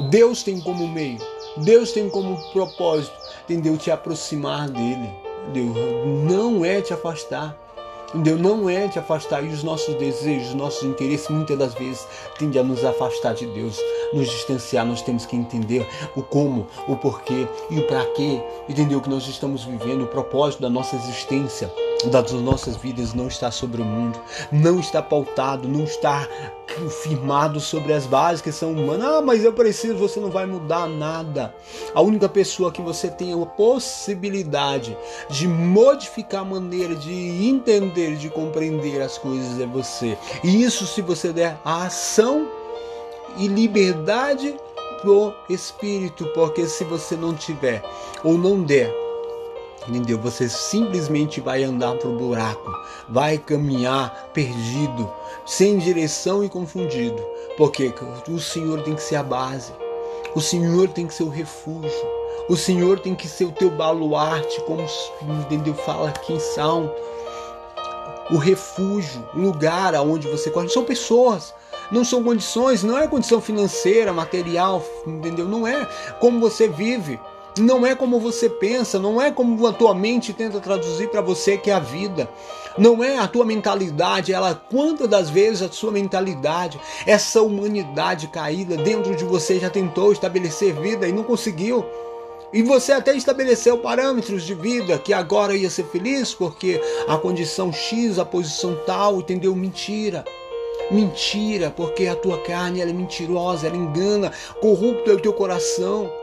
Deus 0.10 0.42
tem 0.42 0.60
como 0.60 0.88
meio, 0.88 1.20
Deus 1.58 1.92
tem 1.92 2.10
como 2.10 2.38
propósito, 2.52 3.14
entendeu? 3.44 3.78
Te 3.78 3.92
aproximar 3.92 4.70
dele. 4.70 5.10
Entendeu? 5.50 6.06
Não 6.24 6.64
é 6.64 6.82
te 6.82 6.94
afastar. 6.94 7.58
Entendeu? 8.14 8.38
Não 8.38 8.70
é 8.70 8.88
te 8.88 9.00
afastar. 9.00 9.44
E 9.44 9.48
os 9.48 9.64
nossos 9.64 9.96
desejos, 9.96 10.50
os 10.50 10.54
nossos 10.54 10.84
interesses, 10.84 11.30
muitas 11.30 11.58
das 11.58 11.74
vezes, 11.74 12.06
tendem 12.38 12.62
a 12.62 12.64
nos 12.64 12.84
afastar 12.84 13.34
de 13.34 13.46
Deus, 13.46 13.78
nos 14.14 14.30
distanciar. 14.30 14.86
Nós 14.86 15.02
temos 15.02 15.26
que 15.26 15.36
entender 15.36 15.88
o 16.16 16.22
como, 16.22 16.68
o 16.88 16.96
porquê 16.96 17.48
e 17.70 17.80
o 17.80 17.88
para 17.88 18.06
quê. 18.08 18.42
Entendeu? 18.68 19.02
Que 19.02 19.10
nós 19.10 19.28
estamos 19.28 19.64
vivendo, 19.64 20.04
o 20.04 20.08
propósito 20.08 20.62
da 20.62 20.70
nossa 20.70 20.96
existência 20.96 21.72
das 22.10 22.32
nossas 22.32 22.76
vidas 22.78 23.14
não 23.14 23.28
está 23.28 23.52
sobre 23.52 23.82
o 23.82 23.86
mundo, 23.86 24.20
não 24.52 24.80
está 24.80 25.02
pautado, 25.02 25.68
não 25.68 25.84
está 25.84 26.28
firmado 27.04 27.60
sobre 27.60 27.94
as 27.94 28.06
bases 28.06 28.42
que 28.42 28.52
são 28.52 28.72
humanas. 28.72 29.06
Ah, 29.06 29.22
mas 29.22 29.44
eu 29.44 29.54
preciso, 29.54 29.96
você 29.96 30.20
não 30.20 30.30
vai 30.30 30.46
mudar 30.46 30.88
nada. 30.88 31.54
A 31.94 32.02
única 32.02 32.30
pessoa 32.30 32.72
que 32.72 32.82
você 32.82 33.10
tem 33.10 33.34
a 33.34 33.46
possibilidade 33.46 34.98
de 35.30 35.48
modificar 35.48 36.42
a 36.42 36.46
maneira 36.46 36.96
de 36.96 37.12
entender, 37.48 38.16
de 38.16 38.30
compreender 38.30 39.02
as 39.02 39.18
coisas 39.18 39.60
é 39.60 39.66
você. 39.66 40.18
E 40.44 40.64
isso 40.64 40.88
se 40.88 41.02
você 41.02 41.32
der 41.34 41.58
a 41.64 41.86
ação 41.86 42.48
e 43.38 43.48
liberdade 43.48 44.56
pro 45.02 45.34
espírito, 45.50 46.26
porque 46.34 46.66
se 46.68 46.84
você 46.84 47.16
não 47.16 47.34
tiver 47.34 47.84
ou 48.24 48.38
não 48.38 48.62
der 48.62 49.01
Entendeu? 49.88 50.20
Você 50.20 50.48
simplesmente 50.48 51.42
vai 51.42 51.64
andar 51.64 51.96
pro 51.96 52.14
buraco, 52.14 52.72
vai 53.10 53.38
caminhar 53.38 54.30
perdido, 54.34 55.12
sem 55.46 55.80
direção 55.80 56.44
e 56.44 56.50
confundido. 56.50 57.22
Porque 57.58 57.94
o 58.28 58.40
Senhor 58.40 58.82
tem 58.84 58.96
que 58.96 59.02
ser 59.02 59.16
a 59.16 59.24
base. 59.24 59.74
O 60.36 60.40
Senhor 60.40 60.88
tem 60.90 61.08
que 61.08 61.14
ser 61.14 61.24
o 61.24 61.30
refúgio. 61.30 61.92
O 62.48 62.56
Senhor 62.56 63.00
tem 63.00 63.16
que 63.16 63.28
ser 63.28 63.46
o 63.46 63.52
teu 63.52 63.70
baluarte, 63.70 64.62
como 64.62 64.86
entendeu? 65.42 65.74
Fala 65.74 66.10
aqui 66.10 66.34
em 66.34 66.40
Salmo. 66.40 66.92
O 68.30 68.38
refúgio, 68.38 69.28
o 69.34 69.40
lugar 69.40 69.94
aonde 69.96 70.28
você 70.28 70.50
corre. 70.50 70.70
São 70.70 70.86
pessoas, 70.86 71.54
não 71.92 72.06
são 72.06 72.24
condições, 72.24 72.84
não 72.84 72.98
é 72.98 73.08
condição 73.08 73.42
financeira, 73.42 74.14
material, 74.14 74.84
entendeu? 75.06 75.46
Não 75.46 75.68
é 75.68 75.86
como 76.20 76.40
você 76.40 76.68
vive. 76.68 77.20
Não 77.58 77.86
é 77.86 77.94
como 77.94 78.18
você 78.18 78.50
pensa, 78.50 78.98
não 78.98 79.22
é 79.22 79.30
como 79.30 79.68
a 79.68 79.74
tua 79.74 79.94
mente 79.94 80.32
tenta 80.32 80.62
traduzir 80.62 81.10
para 81.10 81.20
você 81.20 81.58
que 81.58 81.70
é 81.70 81.74
a 81.74 81.80
vida. 81.80 82.30
Não 82.78 83.04
é 83.04 83.18
a 83.18 83.28
tua 83.28 83.44
mentalidade, 83.44 84.32
ela 84.32 84.56
quantas 84.56 85.10
das 85.10 85.30
vezes 85.30 85.62
a 85.62 85.70
sua 85.70 85.92
mentalidade, 85.92 86.80
essa 87.06 87.42
humanidade 87.42 88.30
caída 88.30 88.78
dentro 88.78 89.14
de 89.14 89.26
você 89.26 89.60
já 89.60 89.70
tentou 89.70 90.14
estabelecer 90.14 90.74
vida 90.74 91.06
e 91.06 91.12
não 91.12 91.24
conseguiu. 91.24 91.86
E 92.54 92.62
você 92.64 92.94
até 92.94 93.14
estabeleceu 93.16 93.78
parâmetros 93.78 94.44
de 94.44 94.54
vida 94.54 94.98
que 94.98 95.14
agora 95.14 95.56
ia 95.56 95.70
ser 95.70 95.86
feliz 95.86 96.34
porque 96.34 96.82
a 97.08 97.18
condição 97.18 97.72
X, 97.74 98.18
a 98.18 98.26
posição 98.26 98.78
tal, 98.86 99.18
entendeu? 99.18 99.54
Mentira. 99.54 100.24
Mentira, 100.90 101.70
porque 101.70 102.08
a 102.08 102.16
tua 102.16 102.38
carne 102.40 102.82
ela 102.82 102.90
é 102.90 102.94
mentirosa, 102.94 103.68
ela 103.68 103.78
engana, 103.78 104.32
corrupto 104.62 105.10
é 105.10 105.14
o 105.14 105.20
teu 105.20 105.34
coração. 105.34 106.21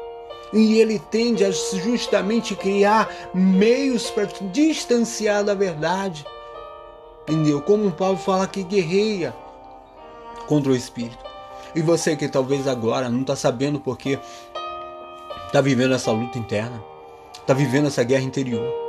E 0.52 0.80
ele 0.80 0.98
tende 0.98 1.44
a 1.44 1.50
justamente 1.50 2.54
criar 2.54 3.08
meios 3.34 4.10
para 4.10 4.26
te 4.26 4.44
distanciar 4.44 5.44
da 5.44 5.54
verdade. 5.54 6.24
Entendeu? 7.22 7.60
Como 7.60 7.88
o 7.88 7.92
Paulo 7.92 8.16
fala 8.16 8.46
que 8.46 8.62
guerreia 8.62 9.34
contra 10.46 10.72
o 10.72 10.76
espírito. 10.76 11.18
E 11.74 11.82
você 11.82 12.16
que 12.16 12.28
talvez 12.28 12.66
agora 12.66 13.10
não 13.10 13.20
está 13.20 13.36
sabendo 13.36 13.78
porque 13.78 14.18
está 15.46 15.60
vivendo 15.60 15.94
essa 15.94 16.10
luta 16.10 16.38
interna, 16.38 16.82
está 17.34 17.52
vivendo 17.52 17.88
essa 17.88 18.02
guerra 18.02 18.22
interior 18.22 18.87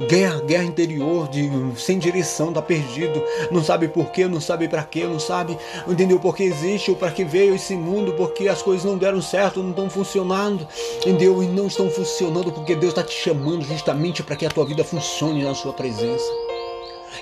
Guerra, 0.00 0.40
guerra 0.40 0.64
interior, 0.64 1.28
de 1.28 1.48
sem 1.76 2.00
direção, 2.00 2.52
tá 2.52 2.60
perdido, 2.60 3.22
não 3.52 3.62
sabe 3.62 3.86
por 3.86 4.10
quê, 4.10 4.26
não 4.26 4.40
sabe 4.40 4.66
para 4.66 4.82
quê, 4.82 5.04
não 5.04 5.20
sabe, 5.20 5.56
entendeu 5.86 6.18
por 6.18 6.34
que 6.34 6.42
existe 6.42 6.90
ou 6.90 6.96
para 6.96 7.12
que 7.12 7.22
veio 7.22 7.54
esse 7.54 7.76
mundo, 7.76 8.12
porque 8.14 8.48
as 8.48 8.60
coisas 8.60 8.84
não 8.84 8.98
deram 8.98 9.22
certo, 9.22 9.62
não 9.62 9.70
estão 9.70 9.88
funcionando, 9.88 10.66
entendeu? 10.96 11.40
E 11.44 11.46
não 11.46 11.68
estão 11.68 11.88
funcionando 11.88 12.50
porque 12.50 12.74
Deus 12.74 12.92
está 12.92 13.04
te 13.04 13.14
chamando 13.14 13.62
justamente 13.62 14.20
para 14.20 14.34
que 14.34 14.44
a 14.44 14.50
tua 14.50 14.66
vida 14.66 14.82
funcione 14.82 15.44
na 15.44 15.54
sua 15.54 15.72
presença. 15.72 16.28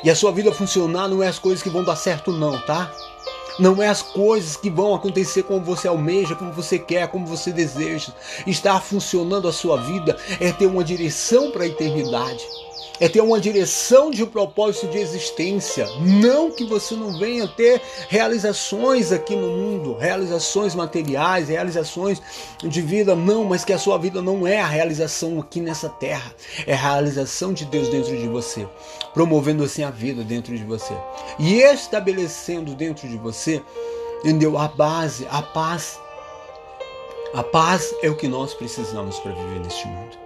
E 0.03 0.09
a 0.09 0.17
sua 0.17 0.33
vida 0.33 0.51
funcionar 0.51 1.09
não 1.09 1.23
é 1.23 1.29
as 1.29 1.39
coisas 1.39 1.63
que 1.63 1.69
vão 1.69 1.85
dar 1.85 1.97
certo 1.97 2.33
não, 2.33 2.59
tá? 2.63 2.91
Não 3.59 3.83
é 3.83 3.89
as 3.89 4.03
coisas 4.03 4.57
que 4.57 4.71
vão 4.71 4.95
acontecer 4.95 5.43
como 5.43 5.61
você 5.61 5.89
almeja, 5.89 6.35
como 6.35 6.53
você 6.53 6.79
quer, 6.79 7.09
como 7.09 7.27
você 7.27 7.53
deseja. 7.53 8.13
Estar 8.47 8.81
funcionando 8.81 9.49
a 9.49 9.53
sua 9.53 9.77
vida 9.77 10.17
é 10.41 10.53
ter 10.53 10.67
uma 10.67 10.85
direção 10.85 11.51
para 11.51 11.65
a 11.65 11.67
eternidade 11.67 12.45
é 13.03 13.09
ter 13.09 13.21
uma 13.21 13.41
direção 13.41 14.13
de 14.13 14.23
um 14.23 14.27
propósito 14.29 14.87
de 14.87 14.99
existência. 14.99 15.89
Não 16.01 16.53
que 16.53 16.65
você 16.65 16.95
não 16.95 17.19
venha 17.19 17.49
ter 17.49 17.83
realizações 18.09 19.11
aqui 19.11 19.35
no 19.35 19.49
mundo, 19.49 19.97
realizações 19.97 20.73
materiais, 20.73 21.49
realizações 21.49 22.23
de 22.63 22.81
vida, 22.81 23.17
não, 23.17 23.43
mas 23.43 23.65
que 23.65 23.73
a 23.73 23.79
sua 23.79 23.99
vida 23.99 24.23
não 24.23 24.47
é 24.47 24.61
a 24.61 24.69
realização 24.69 25.41
aqui 25.41 25.61
nessa 25.61 25.89
terra, 25.89 26.33
é 26.65 26.75
a 26.75 26.77
realização 26.77 27.53
de 27.53 27.65
Deus 27.65 27.89
dentro 27.89 28.17
de 28.17 28.29
você, 28.29 28.69
promovendo 29.15 29.65
assim 29.65 29.83
a 29.83 29.91
vida 29.91 30.23
dentro 30.25 30.57
de 30.57 30.65
você 30.65 30.95
e 31.39 31.61
estabelecendo 31.61 32.75
dentro 32.75 33.09
de 33.09 33.17
você, 33.17 33.63
entendeu? 34.21 34.59
A 34.59 34.69
base, 34.69 35.27
a 35.31 35.43
paz. 35.43 36.01
A 37.35 37.43
paz 37.43 37.95
é 38.03 38.11
o 38.11 38.17
que 38.17 38.29
nós 38.29 38.53
precisamos 38.53 39.19
para 39.21 39.33
viver 39.33 39.61
neste 39.61 39.87
mundo. 39.87 40.23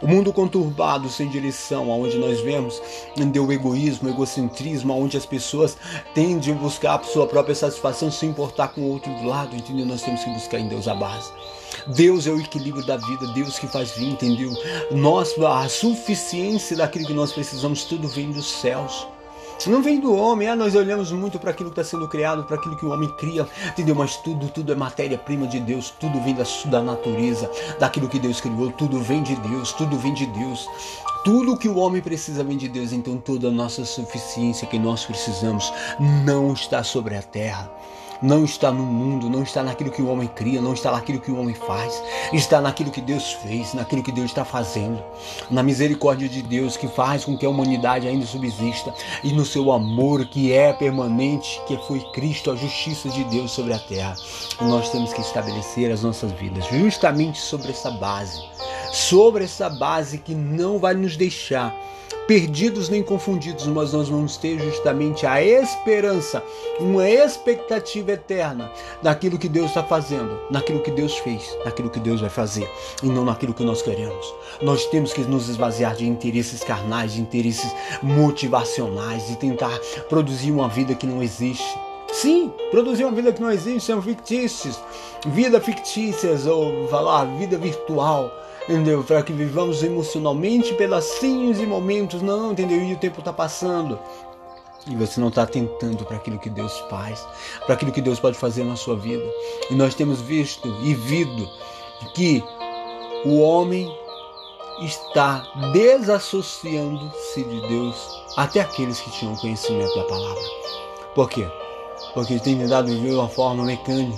O 0.00 0.06
mundo 0.06 0.32
conturbado, 0.32 1.08
sem 1.08 1.28
direção, 1.28 1.90
aonde 1.90 2.18
nós 2.18 2.40
vemos 2.40 2.80
o 3.16 3.52
egoísmo, 3.52 4.08
o 4.08 4.12
egocentrismo, 4.12 4.92
aonde 4.92 5.16
as 5.16 5.26
pessoas 5.26 5.76
tendem 6.14 6.54
a 6.54 6.56
buscar 6.56 7.00
a 7.00 7.02
sua 7.02 7.26
própria 7.26 7.54
satisfação 7.54 8.10
sem 8.10 8.30
importar 8.30 8.68
com 8.68 8.82
o 8.82 8.90
outro 8.90 9.12
do 9.14 9.26
lado, 9.26 9.56
entendeu? 9.56 9.86
Nós 9.86 10.02
temos 10.02 10.22
que 10.22 10.30
buscar 10.30 10.60
em 10.60 10.68
Deus 10.68 10.86
a 10.86 10.94
base. 10.94 11.32
Deus 11.88 12.26
é 12.26 12.30
o 12.30 12.40
equilíbrio 12.40 12.84
da 12.84 12.96
vida, 12.96 13.26
Deus 13.28 13.58
que 13.58 13.66
faz 13.66 13.92
vir, 13.92 14.10
entendeu? 14.10 14.52
Nós, 14.90 15.34
a 15.38 15.68
suficiência 15.68 16.76
daquilo 16.76 17.06
que 17.06 17.14
nós 17.14 17.32
precisamos, 17.32 17.84
tudo 17.84 18.08
vem 18.08 18.30
dos 18.30 18.50
céus. 18.60 19.06
Não 19.66 19.82
vem 19.82 19.98
do 19.98 20.14
homem, 20.14 20.48
ah, 20.48 20.54
nós 20.54 20.76
olhamos 20.76 21.10
muito 21.10 21.38
para 21.38 21.50
aquilo 21.50 21.70
que 21.70 21.80
está 21.80 21.90
sendo 21.90 22.08
criado, 22.08 22.44
para 22.44 22.56
aquilo 22.56 22.76
que 22.76 22.86
o 22.86 22.90
homem 22.90 23.08
cria, 23.16 23.46
entendeu? 23.66 23.94
Mas 23.94 24.16
tudo, 24.16 24.48
tudo 24.48 24.72
é 24.72 24.74
matéria-prima 24.76 25.48
de 25.48 25.58
Deus, 25.58 25.90
tudo 25.98 26.20
vem 26.20 26.34
da, 26.34 26.44
da 26.66 26.80
natureza, 26.80 27.50
daquilo 27.78 28.08
que 28.08 28.20
Deus 28.20 28.40
criou, 28.40 28.70
tudo 28.70 29.00
vem 29.00 29.22
de 29.22 29.34
Deus, 29.36 29.72
tudo 29.72 29.98
vem 29.98 30.14
de 30.14 30.26
Deus. 30.26 30.68
Tudo 31.24 31.58
que 31.58 31.68
o 31.68 31.76
homem 31.76 32.00
precisa 32.00 32.44
vem 32.44 32.56
de 32.56 32.68
Deus, 32.68 32.92
então 32.92 33.16
toda 33.16 33.48
a 33.48 33.50
nossa 33.50 33.84
suficiência 33.84 34.66
que 34.66 34.78
nós 34.78 35.04
precisamos 35.04 35.72
não 36.24 36.52
está 36.52 36.84
sobre 36.84 37.16
a 37.16 37.22
terra 37.22 37.68
não 38.20 38.44
está 38.44 38.70
no 38.70 38.82
mundo, 38.82 39.30
não 39.30 39.42
está 39.42 39.62
naquilo 39.62 39.90
que 39.90 40.02
o 40.02 40.08
homem 40.08 40.28
cria, 40.28 40.60
não 40.60 40.72
está 40.72 40.92
naquilo 40.92 41.20
que 41.20 41.30
o 41.30 41.38
homem 41.38 41.54
faz, 41.54 42.02
está 42.32 42.60
naquilo 42.60 42.90
que 42.90 43.00
Deus 43.00 43.32
fez, 43.34 43.74
naquilo 43.74 44.02
que 44.02 44.12
Deus 44.12 44.30
está 44.30 44.44
fazendo, 44.44 45.02
na 45.50 45.62
misericórdia 45.62 46.28
de 46.28 46.42
Deus 46.42 46.76
que 46.76 46.88
faz 46.88 47.24
com 47.24 47.36
que 47.36 47.46
a 47.46 47.50
humanidade 47.50 48.08
ainda 48.08 48.26
subsista 48.26 48.92
e 49.22 49.32
no 49.32 49.44
seu 49.44 49.72
amor 49.72 50.24
que 50.26 50.52
é 50.52 50.72
permanente, 50.72 51.60
que 51.66 51.76
foi 51.86 52.00
Cristo, 52.12 52.50
a 52.50 52.56
justiça 52.56 53.08
de 53.08 53.24
Deus 53.24 53.50
sobre 53.50 53.72
a 53.72 53.78
terra. 53.78 54.16
Nós 54.60 54.90
temos 54.90 55.12
que 55.12 55.20
estabelecer 55.20 55.90
as 55.92 56.02
nossas 56.02 56.32
vidas 56.32 56.66
justamente 56.66 57.38
sobre 57.38 57.70
essa 57.70 57.90
base, 57.90 58.42
sobre 58.92 59.44
essa 59.44 59.68
base 59.68 60.18
que 60.18 60.34
não 60.34 60.78
vai 60.78 60.94
nos 60.94 61.16
deixar 61.16 61.74
perdidos 62.28 62.90
nem 62.90 63.02
confundidos, 63.02 63.66
mas 63.66 63.94
nós 63.94 64.10
vamos 64.10 64.36
ter 64.36 64.60
justamente 64.60 65.24
a 65.24 65.42
esperança, 65.42 66.44
uma 66.78 67.08
expectativa 67.08 68.12
eterna 68.12 68.70
daquilo 69.02 69.38
que 69.38 69.48
Deus 69.48 69.68
está 69.68 69.82
fazendo, 69.82 70.38
naquilo 70.50 70.82
que 70.82 70.90
Deus 70.90 71.16
fez, 71.16 71.56
naquilo 71.64 71.88
que 71.88 71.98
Deus 71.98 72.20
vai 72.20 72.28
fazer 72.28 72.70
e 73.02 73.06
não 73.06 73.24
naquilo 73.24 73.54
que 73.54 73.64
nós 73.64 73.80
queremos. 73.80 74.34
Nós 74.60 74.84
temos 74.86 75.14
que 75.14 75.22
nos 75.22 75.48
esvaziar 75.48 75.96
de 75.96 76.06
interesses 76.06 76.62
carnais, 76.62 77.14
de 77.14 77.20
interesses 77.22 77.74
motivacionais 78.02 79.30
e 79.30 79.36
tentar 79.36 79.76
produzir 80.10 80.50
uma 80.50 80.68
vida 80.68 80.94
que 80.94 81.06
não 81.06 81.22
existe. 81.22 81.78
Sim, 82.12 82.52
produzir 82.70 83.04
uma 83.04 83.12
vida 83.12 83.32
que 83.32 83.40
não 83.40 83.50
existe 83.50 83.86
são 83.86 84.02
fictícios, 84.02 84.78
vida 85.26 85.58
fictícias 85.62 86.46
ou 86.46 86.88
falar 86.88 87.24
vida 87.38 87.56
virtual 87.56 88.30
entendeu? 88.68 89.02
Para 89.02 89.22
que 89.22 89.32
vivamos 89.32 89.82
emocionalmente 89.82 90.74
pedacinhos 90.74 91.58
e 91.58 91.66
momentos, 91.66 92.20
não, 92.20 92.52
entendeu? 92.52 92.82
E 92.82 92.92
o 92.92 92.98
tempo 92.98 93.20
está 93.20 93.32
passando. 93.32 93.98
E 94.86 94.94
você 94.94 95.20
não 95.20 95.28
está 95.28 95.42
atentando 95.42 96.04
para 96.04 96.16
aquilo 96.16 96.38
que 96.38 96.48
Deus 96.48 96.78
faz, 96.88 97.26
para 97.64 97.74
aquilo 97.74 97.92
que 97.92 98.00
Deus 98.00 98.20
pode 98.20 98.38
fazer 98.38 98.64
na 98.64 98.76
sua 98.76 98.96
vida. 98.96 99.24
E 99.70 99.74
nós 99.74 99.94
temos 99.94 100.20
visto 100.20 100.68
e 100.82 100.94
vido 100.94 101.48
que 102.14 102.42
o 103.24 103.40
homem 103.40 103.92
está 104.80 105.44
desassociando-se 105.72 107.42
de 107.42 107.60
Deus, 107.68 107.96
até 108.36 108.60
aqueles 108.60 109.00
que 109.00 109.10
tinham 109.10 109.34
conhecimento 109.36 109.94
da 109.96 110.04
palavra. 110.04 110.42
Por 111.14 111.28
quê? 111.28 111.46
Porque 112.14 112.38
tem 112.38 112.56
tentado 112.56 112.88
viver 112.88 113.10
de 113.10 113.14
uma 113.16 113.28
forma 113.28 113.64
mecânica, 113.64 114.16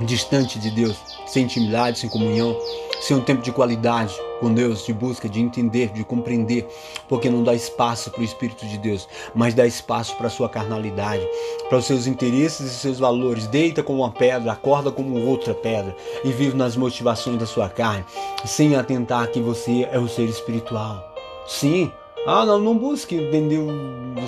distante 0.00 0.58
de 0.58 0.70
Deus, 0.70 0.96
sem 1.26 1.44
intimidade, 1.44 1.98
sem 1.98 2.10
comunhão, 2.10 2.56
ser 3.00 3.14
um 3.14 3.20
tempo 3.20 3.42
de 3.42 3.52
qualidade 3.52 4.14
com 4.40 4.52
Deus, 4.52 4.84
de 4.84 4.92
busca, 4.92 5.28
de 5.28 5.40
entender, 5.40 5.90
de 5.90 6.04
compreender, 6.04 6.66
porque 7.08 7.30
não 7.30 7.42
dá 7.42 7.54
espaço 7.54 8.10
para 8.10 8.20
o 8.20 8.24
Espírito 8.24 8.66
de 8.66 8.78
Deus, 8.78 9.08
mas 9.34 9.54
dá 9.54 9.66
espaço 9.66 10.16
para 10.16 10.26
a 10.26 10.30
sua 10.30 10.48
carnalidade, 10.48 11.26
para 11.68 11.78
os 11.78 11.84
seus 11.84 12.06
interesses 12.06 12.72
e 12.72 12.74
seus 12.74 12.98
valores. 12.98 13.46
Deita 13.46 13.82
como 13.82 14.00
uma 14.00 14.10
pedra, 14.10 14.52
acorda 14.52 14.90
como 14.90 15.20
outra 15.26 15.54
pedra 15.54 15.94
e 16.24 16.32
vive 16.32 16.56
nas 16.56 16.76
motivações 16.76 17.38
da 17.38 17.46
sua 17.46 17.68
carne, 17.68 18.04
sem 18.44 18.74
atentar 18.74 19.28
que 19.28 19.40
você 19.40 19.88
é 19.90 19.98
um 19.98 20.08
ser 20.08 20.24
espiritual. 20.24 21.14
Sim, 21.46 21.92
ah, 22.26 22.44
não, 22.46 22.58
não 22.58 22.78
busque 22.78 23.16
entender, 23.16 23.60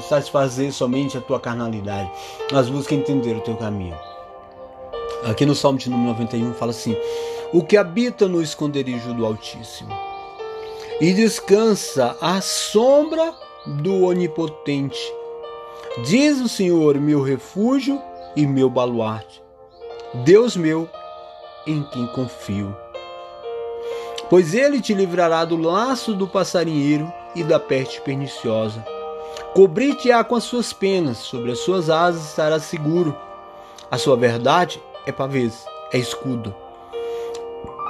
satisfazer 0.07 0.71
somente 0.71 1.17
a 1.17 1.21
tua 1.21 1.41
carnalidade, 1.41 2.11
mas 2.53 2.69
busque 2.69 2.95
entender 2.95 3.37
o 3.37 3.41
teu 3.41 3.57
caminho. 3.57 3.97
Aqui 5.27 5.45
no 5.45 5.57
Salmo 5.57 5.77
de 5.77 5.91
número 5.91 6.11
91 6.11 6.55
fala 6.55 6.71
assim: 6.71 6.97
o 7.53 7.63
que 7.63 7.77
habita 7.77 8.29
no 8.29 8.41
esconderijo 8.41 9.13
do 9.13 9.27
Altíssimo 9.27 9.93
e 11.01 11.13
descansa 11.13 12.17
à 12.21 12.41
sombra 12.41 13.35
do 13.67 14.05
Onipotente. 14.05 15.13
Diz 16.05 16.41
o 16.41 16.49
Senhor, 16.49 17.01
meu 17.01 17.23
refúgio 17.23 18.01
e 18.37 18.47
meu 18.47 18.71
baluarte, 18.71 19.43
Deus 20.25 20.57
meu, 20.57 20.89
em 21.67 21.83
quem 21.91 22.07
confio. 22.09 22.75
Pois 24.31 24.55
ele 24.55 24.81
te 24.81 24.95
livrará 24.95 25.45
do 25.45 25.57
laço 25.57 26.15
do 26.15 26.29
passarinheiro 26.29 27.13
e 27.35 27.43
da 27.43 27.59
peste 27.59 28.01
perniciosa. 28.01 28.85
Cobrir-te-á 29.55 30.23
com 30.23 30.37
as 30.37 30.45
suas 30.45 30.73
penas, 30.73 31.19
sobre 31.19 31.51
as 31.51 31.59
suas 31.59 31.91
asas 31.91 32.29
estarás 32.31 32.63
seguro. 32.63 33.17
A 33.91 33.99
sua 33.99 34.17
verdade 34.17 34.83
é 35.07 35.13
pavês, 35.13 35.65
é 35.93 35.99
escudo. 35.99 36.55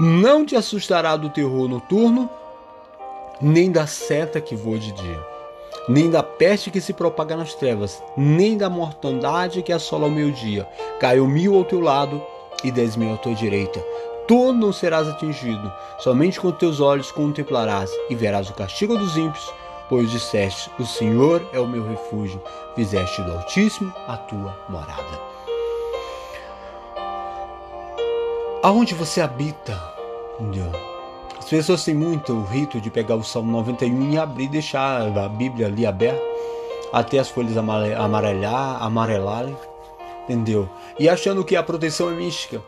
Não 0.01 0.45
te 0.45 0.55
assustará 0.55 1.17
do 1.17 1.31
terror 1.31 1.67
noturno, 1.69 2.29
nem 3.41 3.73
da 3.73 3.87
seta 3.87 4.41
que 4.41 4.55
voa 4.55 4.79
de 4.79 4.93
dia, 4.93 5.27
nem 5.89 6.11
da 6.11 6.23
peste 6.23 6.71
que 6.71 6.81
se 6.81 6.93
propaga 6.93 7.37
nas 7.37 7.55
trevas, 7.55 8.03
nem 8.17 8.57
da 8.59 8.69
mortandade 8.69 9.63
que 9.63 9.73
assola 9.73 10.07
o 10.07 10.11
meio-dia. 10.11 10.69
Caiu 11.01 11.27
mil 11.27 11.57
ao 11.57 11.65
teu 11.65 11.81
lado 11.81 12.23
e 12.63 12.71
dez 12.71 12.97
mil 12.97 13.15
à 13.15 13.17
tua 13.17 13.35
direita. 13.35 13.83
Tu 14.29 14.53
não 14.53 14.73
serás 14.73 15.09
atingido, 15.09 15.73
somente 15.99 16.41
com 16.41 16.51
teus 16.51 16.81
olhos 16.81 17.13
contemplarás 17.13 17.91
e 18.11 18.15
verás 18.15 18.51
o 18.51 18.55
castigo 18.55 18.99
dos 18.99 19.17
ímpios, 19.17 19.53
pois 19.89 20.11
disseste: 20.11 20.71
O 20.79 20.85
Senhor 20.85 21.49
é 21.53 21.61
o 21.61 21.69
meu 21.69 21.87
refúgio, 21.89 22.43
fizeste 22.75 23.23
do 23.23 23.33
Altíssimo 23.33 23.95
a 24.09 24.17
tua 24.17 24.57
morada. 24.69 25.36
Aonde 28.67 28.97
você 28.97 29.21
habita? 29.21 29.81
As 31.39 31.45
pessoas 31.45 31.85
têm 31.85 31.95
muito 31.95 32.33
o 32.33 32.43
rito 32.43 32.81
de 32.81 32.91
pegar 32.91 33.15
o 33.15 33.23
Salmo 33.23 33.53
91 33.53 34.11
e 34.11 34.19
abrir 34.19 34.49
deixar 34.49 35.17
a 35.17 35.29
Bíblia 35.29 35.69
ali 35.69 35.87
aberta 35.87 36.21
até 36.93 37.21
as 37.21 37.29
folhas 37.29 37.57
amarelhar, 37.57 38.83
amarelarem, 38.83 39.57
entendeu? 40.25 40.69
E 40.99 41.09
achando 41.09 41.45
que 41.45 41.55
a 41.55 41.63
proteção 41.63 42.11
é 42.11 42.15
mística. 42.15 42.61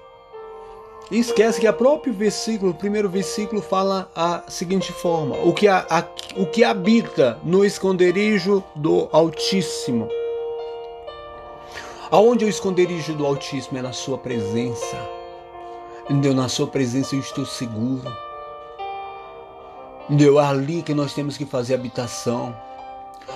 E 1.10 1.18
esquece 1.18 1.58
que 1.58 1.66
a 1.66 1.72
próprio 1.72 2.14
versículo, 2.14 2.70
o 2.70 2.74
primeiro 2.74 3.08
versículo 3.08 3.60
fala 3.60 4.08
a 4.14 4.44
seguinte 4.46 4.92
forma: 4.92 5.34
o 5.38 5.52
que, 5.52 5.66
a, 5.66 5.84
a, 5.90 6.04
o 6.36 6.46
que 6.46 6.62
habita 6.62 7.40
no 7.42 7.64
esconderijo 7.64 8.62
do 8.76 9.08
Altíssimo. 9.10 10.08
Aonde 12.08 12.44
é 12.44 12.46
o 12.46 12.50
esconderijo 12.50 13.14
do 13.14 13.26
Altíssimo? 13.26 13.78
É 13.78 13.82
na 13.82 13.92
sua 13.92 14.16
presença. 14.16 15.17
Deus, 16.10 16.34
na 16.34 16.48
sua 16.48 16.66
presença 16.66 17.14
eu 17.14 17.20
estou 17.20 17.44
seguro. 17.44 18.10
Deus, 20.08 20.38
ali 20.38 20.82
que 20.82 20.94
nós 20.94 21.12
temos 21.12 21.36
que 21.36 21.44
fazer 21.44 21.74
habitação. 21.74 22.56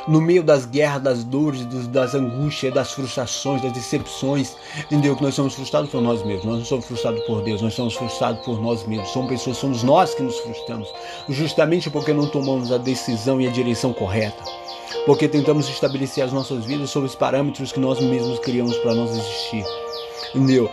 No 0.08 0.22
meio 0.22 0.42
das 0.42 0.64
guerras, 0.64 1.02
das 1.02 1.22
dores, 1.22 1.66
das 1.88 2.14
angústias, 2.14 2.72
das 2.72 2.92
frustrações, 2.92 3.60
das 3.60 3.72
decepções, 3.72 4.56
entendeu? 4.84 5.14
Que 5.14 5.22
nós 5.22 5.34
somos 5.34 5.54
frustrados 5.54 5.90
por 5.90 6.00
nós 6.00 6.24
mesmos, 6.24 6.46
nós 6.46 6.58
não 6.60 6.64
somos 6.64 6.86
frustrados 6.86 7.20
por 7.24 7.42
Deus, 7.42 7.60
nós 7.60 7.74
somos 7.74 7.94
frustrados 7.94 8.42
por 8.42 8.58
nós 8.60 8.86
mesmos. 8.86 9.10
Somos 9.10 9.28
pessoas, 9.28 9.58
somos 9.58 9.82
nós 9.82 10.14
que 10.14 10.22
nos 10.22 10.38
frustramos, 10.40 10.88
justamente 11.28 11.90
porque 11.90 12.14
não 12.14 12.26
tomamos 12.26 12.72
a 12.72 12.78
decisão 12.78 13.38
e 13.38 13.46
a 13.46 13.50
direção 13.50 13.92
correta, 13.92 14.42
porque 15.04 15.28
tentamos 15.28 15.68
estabelecer 15.68 16.24
as 16.24 16.32
nossas 16.32 16.64
vidas 16.64 16.88
sobre 16.88 17.10
os 17.10 17.14
parâmetros 17.14 17.70
que 17.70 17.78
nós 17.78 18.00
mesmos 18.00 18.38
criamos 18.38 18.76
para 18.78 18.94
nós 18.94 19.10
existir. 19.10 19.64
Entendeu? 20.34 20.70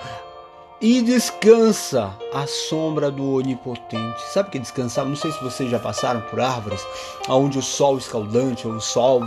E 0.82 1.02
descansa 1.02 2.14
à 2.34 2.48
sombra 2.48 3.12
do 3.12 3.34
Onipotente. 3.34 4.22
Sabe 4.32 4.48
o 4.48 4.52
que 4.52 4.58
é 4.58 4.62
descansar? 4.62 5.06
Não 5.06 5.16
sei 5.16 5.32
se 5.32 5.44
vocês 5.44 5.70
já 5.70 5.80
passaram 5.80 6.22
por 6.22 6.40
árvores 6.40 6.86
onde 7.28 7.60
o 7.60 7.62
sol 7.62 7.98
escaldante, 7.98 8.68
ou 8.68 8.74
o 8.74 8.82
sol, 8.82 9.22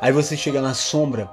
aí 0.00 0.12
você 0.12 0.36
chega 0.36 0.62
na 0.62 0.72
sombra 0.72 1.30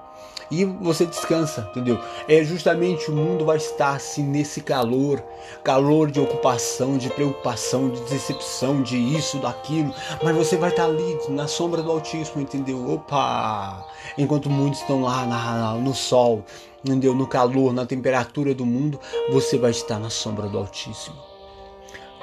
e 0.52 0.66
você 0.66 1.06
descansa, 1.06 1.68
entendeu? 1.72 2.00
É 2.28 2.44
justamente 2.44 3.10
o 3.10 3.16
mundo 3.16 3.46
vai 3.46 3.58
estar 3.58 3.96
assim 3.96 4.24
nesse 4.24 4.62
calor, 4.62 5.24
calor 5.64 6.12
de 6.12 6.20
ocupação, 6.20 6.98
de 6.98 7.10
preocupação, 7.10 7.90
de 7.90 8.02
decepção, 8.02 8.82
de 8.82 8.98
isso, 8.98 9.40
daquilo, 9.40 9.94
mas 10.24 10.36
você 10.36 10.58
vai 10.58 10.70
estar 10.70 10.86
ali 10.86 11.18
na 11.30 11.48
sombra 11.48 11.82
do 11.82 11.92
Altíssimo, 11.92 12.42
entendeu? 12.42 12.94
Opa! 12.94 13.86
Enquanto 14.18 14.50
muitos 14.50 14.82
estão 14.82 15.02
lá 15.02 15.26
na, 15.26 15.74
no 15.76 15.94
sol, 15.94 16.44
entendeu? 16.86 17.16
No 17.16 17.28
calor, 17.28 17.74
na 17.74 17.86
temperatura 17.86 18.54
do 18.54 18.66
mundo, 18.66 19.00
você 19.32 19.58
vai 19.58 19.72
estar 19.72 20.00
na 20.00 20.10
sombra 20.10 20.48
do 20.48 20.58
Altíssimo. 20.58 21.16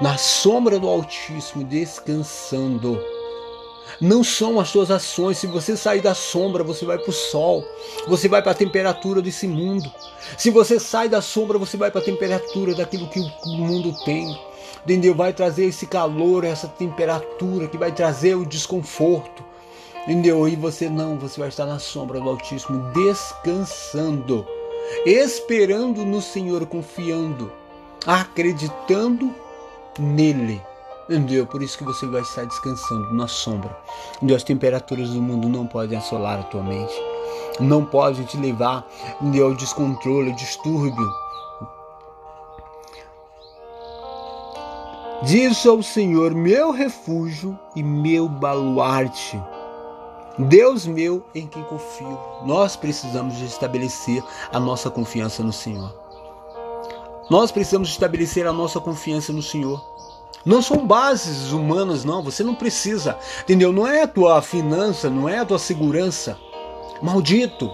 na 0.01 0.17
sombra 0.17 0.79
do 0.79 0.87
Altíssimo, 0.89 1.63
descansando. 1.63 2.99
Não 4.01 4.23
são 4.23 4.59
as 4.59 4.69
suas 4.69 4.89
ações. 4.89 5.37
Se 5.37 5.47
você 5.47 5.77
sair 5.77 6.01
da 6.01 6.15
sombra, 6.15 6.63
você 6.63 6.85
vai 6.85 6.97
para 6.97 7.09
o 7.09 7.13
sol. 7.13 7.63
Você 8.07 8.27
vai 8.27 8.41
para 8.41 8.51
a 8.51 8.55
temperatura 8.55 9.21
desse 9.21 9.47
mundo. 9.47 9.89
Se 10.37 10.49
você 10.49 10.79
sai 10.79 11.07
da 11.07 11.21
sombra, 11.21 11.57
você 11.59 11.77
vai 11.77 11.91
para 11.91 12.01
a 12.01 12.03
temperatura 12.03 12.73
daquilo 12.73 13.07
que 13.09 13.19
o 13.19 13.49
mundo 13.49 13.93
tem. 14.03 14.37
Entendeu? 14.83 15.13
Vai 15.13 15.31
trazer 15.31 15.65
esse 15.65 15.85
calor, 15.85 16.43
essa 16.43 16.67
temperatura 16.67 17.67
que 17.67 17.77
vai 17.77 17.91
trazer 17.91 18.35
o 18.35 18.45
desconforto. 18.45 19.43
Entendeu? 20.03 20.47
E 20.47 20.55
você 20.55 20.89
não, 20.89 21.17
você 21.17 21.39
vai 21.39 21.49
estar 21.49 21.65
na 21.65 21.79
sombra 21.79 22.19
do 22.19 22.29
Altíssimo, 22.29 22.91
descansando, 22.91 24.45
esperando 25.05 26.03
no 26.03 26.21
Senhor, 26.21 26.65
confiando, 26.65 27.51
acreditando 28.05 29.33
nele. 29.97 30.61
Entendeu? 31.09 31.45
Por 31.45 31.61
isso 31.61 31.77
que 31.77 31.83
você 31.85 32.05
vai 32.05 32.21
estar 32.21 32.45
descansando 32.45 33.13
na 33.13 33.27
sombra. 33.27 33.77
Entendeu? 34.17 34.35
As 34.35 34.43
temperaturas 34.43 35.09
do 35.09 35.21
mundo 35.21 35.47
não 35.47 35.65
podem 35.65 35.97
assolar 35.97 36.39
a 36.39 36.43
tua 36.43 36.63
mente. 36.63 36.93
Não 37.59 37.85
podem 37.85 38.25
te 38.25 38.35
levar 38.37 38.85
entendeu? 39.21 39.47
ao 39.47 39.55
descontrole, 39.55 40.31
ao 40.31 40.35
distúrbio. 40.35 41.09
Diz 45.23 45.65
ao 45.65 45.81
Senhor, 45.81 46.33
meu 46.33 46.71
refúgio 46.71 47.57
e 47.75 47.81
meu 47.81 48.27
baluarte. 48.27 49.41
Deus 50.37 50.85
meu 50.87 51.23
em 51.35 51.45
quem 51.45 51.63
confio. 51.63 52.19
Nós 52.45 52.75
precisamos 52.75 53.39
estabelecer 53.41 54.23
a 54.51 54.59
nossa 54.59 54.89
confiança 54.89 55.43
no 55.43 55.53
Senhor. 55.53 55.93
Nós 57.29 57.51
precisamos 57.51 57.89
estabelecer 57.89 58.47
a 58.47 58.53
nossa 58.53 58.79
confiança 58.79 59.31
no 59.31 59.41
Senhor. 59.41 59.83
Não 60.45 60.61
são 60.61 60.85
bases 60.85 61.51
humanas, 61.51 62.03
não. 62.03 62.21
Você 62.23 62.43
não 62.43 62.55
precisa, 62.55 63.17
entendeu? 63.43 63.71
Não 63.71 63.87
é 63.87 64.01
a 64.01 64.07
tua 64.07 64.41
finança, 64.41 65.09
não 65.09 65.29
é 65.29 65.39
a 65.39 65.45
tua 65.45 65.59
segurança. 65.59 66.37
Maldito. 67.01 67.71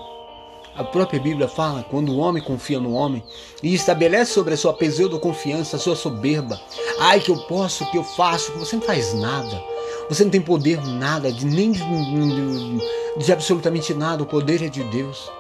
A 0.76 0.84
própria 0.84 1.20
Bíblia 1.20 1.48
fala 1.48 1.84
quando 1.84 2.10
o 2.10 2.18
homem 2.20 2.42
confia 2.42 2.80
no 2.80 2.94
homem 2.94 3.22
e 3.62 3.74
estabelece 3.74 4.32
sobre 4.32 4.54
a 4.54 4.58
sua 4.58 4.74
pseudo-confiança, 4.74 5.76
a 5.76 5.80
sua 5.80 5.96
soberba. 5.96 6.60
Ai, 7.00 7.20
que 7.20 7.32
eu 7.32 7.38
posso, 7.48 7.90
que 7.92 7.98
eu 7.98 8.04
faço, 8.04 8.52
que 8.52 8.60
você 8.60 8.76
não 8.78 8.84
faz 8.84 9.14
nada. 9.14 9.62
Você 10.10 10.24
não 10.24 10.32
tem 10.32 10.42
poder 10.42 10.84
nada, 10.86 11.32
de, 11.32 11.46
nem 11.46 11.72
de, 11.72 11.80
de, 11.84 13.24
de 13.24 13.32
absolutamente 13.32 13.94
nada. 13.94 14.24
O 14.24 14.26
poder 14.26 14.64
é 14.64 14.68
de 14.68 14.84
Deus. 14.86 15.32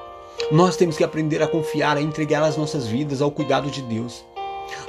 Nós 0.51 0.77
temos 0.77 0.95
que 0.95 1.03
aprender 1.03 1.41
a 1.41 1.47
confiar, 1.47 1.97
a 1.97 2.01
entregar 2.01 2.43
as 2.43 2.55
nossas 2.55 2.85
vidas 2.85 3.19
ao 3.19 3.31
cuidado 3.31 3.71
de 3.71 3.81
Deus. 3.81 4.23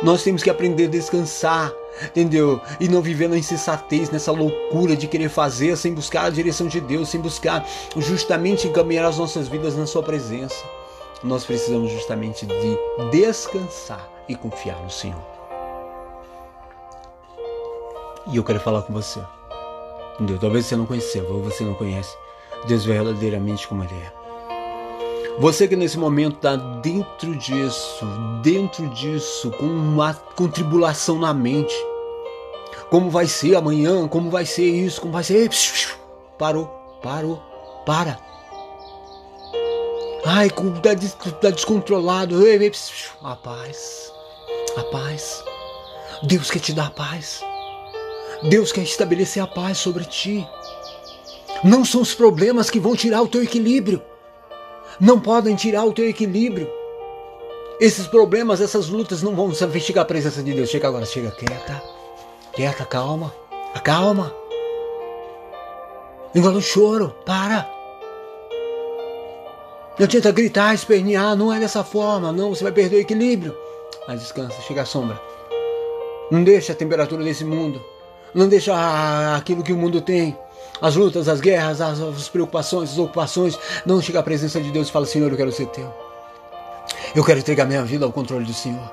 Nós 0.02 0.22
temos 0.22 0.42
que 0.42 0.50
aprender 0.50 0.84
a 0.84 0.88
descansar, 0.88 1.72
entendeu? 2.04 2.60
E 2.78 2.88
não 2.88 3.00
viver 3.00 3.28
na 3.28 3.38
insensatez, 3.38 4.10
nessa 4.10 4.30
loucura 4.30 4.94
de 4.94 5.06
querer 5.06 5.30
fazer 5.30 5.74
sem 5.78 5.94
buscar 5.94 6.26
a 6.26 6.30
direção 6.30 6.66
de 6.66 6.80
Deus, 6.80 7.08
sem 7.08 7.20
buscar 7.20 7.66
justamente 7.96 8.68
encaminhar 8.68 9.06
as 9.06 9.16
nossas 9.16 9.48
vidas 9.48 9.74
na 9.76 9.86
Sua 9.86 10.02
presença. 10.02 10.62
Nós 11.24 11.44
precisamos 11.44 11.90
justamente 11.90 12.44
de 12.44 12.78
descansar 13.10 14.06
e 14.28 14.34
confiar 14.34 14.78
no 14.82 14.90
Senhor. 14.90 15.20
E 18.26 18.36
eu 18.36 18.44
quero 18.44 18.60
falar 18.60 18.82
com 18.82 18.92
você. 18.92 19.20
Talvez 20.40 20.66
você 20.66 20.76
não 20.76 20.86
conheceu, 20.86 21.26
ou 21.30 21.42
você 21.42 21.64
não 21.64 21.74
conhece 21.74 22.16
Deus 22.66 22.84
verdadeiramente 22.84 23.66
como 23.66 23.84
Ele 23.84 23.94
é. 23.94 24.20
Você 25.38 25.66
que 25.66 25.76
nesse 25.76 25.98
momento 25.98 26.36
está 26.36 26.56
dentro 26.56 27.34
disso, 27.36 28.04
dentro 28.42 28.86
disso, 28.88 29.50
com 29.52 29.64
uma 29.64 30.12
com 30.14 30.48
tribulação 30.48 31.18
na 31.18 31.32
mente. 31.32 31.74
Como 32.90 33.08
vai 33.08 33.26
ser 33.26 33.54
amanhã? 33.54 34.06
Como 34.08 34.30
vai 34.30 34.44
ser 34.44 34.68
isso? 34.68 35.00
Como 35.00 35.12
vai 35.12 35.24
ser? 35.24 35.48
Parou, 36.36 36.66
parou, 37.02 37.40
para. 37.86 38.18
Ai, 40.26 40.50
tá, 40.50 41.30
tá 41.40 41.50
descontrolado. 41.50 42.36
A 43.22 43.36
paz, 43.36 44.12
a 44.76 44.82
paz. 44.84 45.42
Deus 46.22 46.50
quer 46.50 46.60
te 46.60 46.72
dar 46.74 46.90
paz. 46.90 47.42
Deus 48.42 48.72
quer 48.72 48.82
estabelecer 48.82 49.42
a 49.42 49.46
paz 49.46 49.78
sobre 49.78 50.04
ti. 50.04 50.46
Não 51.62 51.84
são 51.84 52.00
os 52.00 52.14
problemas 52.14 52.70
que 52.70 52.80
vão 52.80 52.96
tirar 52.96 53.22
o 53.22 53.28
teu 53.28 53.42
equilíbrio 53.42 54.02
não 55.00 55.18
podem 55.18 55.56
tirar 55.56 55.84
o 55.84 55.92
teu 55.92 56.08
equilíbrio. 56.08 56.70
Esses 57.80 58.06
problemas, 58.06 58.60
essas 58.60 58.88
lutas 58.88 59.22
não 59.22 59.34
vão 59.34 59.48
investigar 59.48 60.02
a 60.02 60.06
presença 60.06 60.42
de 60.42 60.52
Deus. 60.52 60.68
Chega 60.68 60.86
agora, 60.86 61.06
chega 61.06 61.30
quieta, 61.30 61.82
quieta, 62.52 62.84
calma, 62.84 63.34
acalma. 63.74 64.34
Engole 66.34 66.58
o 66.58 66.62
choro, 66.62 67.14
para. 67.24 67.68
Não 69.98 70.04
adianta 70.04 70.30
gritar, 70.30 70.74
espernear, 70.74 71.34
não 71.34 71.52
é 71.52 71.58
dessa 71.58 71.82
forma, 71.82 72.30
não, 72.30 72.54
você 72.54 72.62
vai 72.62 72.72
perder 72.72 72.96
o 72.96 73.00
equilíbrio. 73.00 73.56
Mas 74.06 74.20
descansa, 74.20 74.60
chega 74.62 74.82
a 74.82 74.86
sombra. 74.86 75.20
Não 76.30 76.44
deixa 76.44 76.72
a 76.72 76.76
temperatura 76.76 77.24
desse 77.24 77.44
mundo, 77.44 77.82
não 78.34 78.48
deixa 78.48 78.74
aquilo 79.36 79.62
que 79.62 79.72
o 79.72 79.76
mundo 79.76 80.00
tem 80.00 80.36
as 80.80 80.96
lutas, 80.96 81.28
as 81.28 81.40
guerras, 81.40 81.80
as, 81.80 82.00
as 82.00 82.28
preocupações, 82.28 82.90
as 82.90 82.98
ocupações, 82.98 83.58
não 83.84 84.00
chega 84.00 84.20
à 84.20 84.22
presença 84.22 84.60
de 84.60 84.70
Deus 84.70 84.88
e 84.88 84.92
fala: 84.92 85.06
Senhor, 85.06 85.30
eu 85.30 85.36
quero 85.36 85.52
ser 85.52 85.66
teu. 85.66 85.92
Eu 87.14 87.24
quero 87.24 87.40
entregar 87.40 87.66
minha 87.66 87.84
vida 87.84 88.04
ao 88.04 88.12
controle 88.12 88.44
do 88.44 88.54
Senhor. 88.54 88.90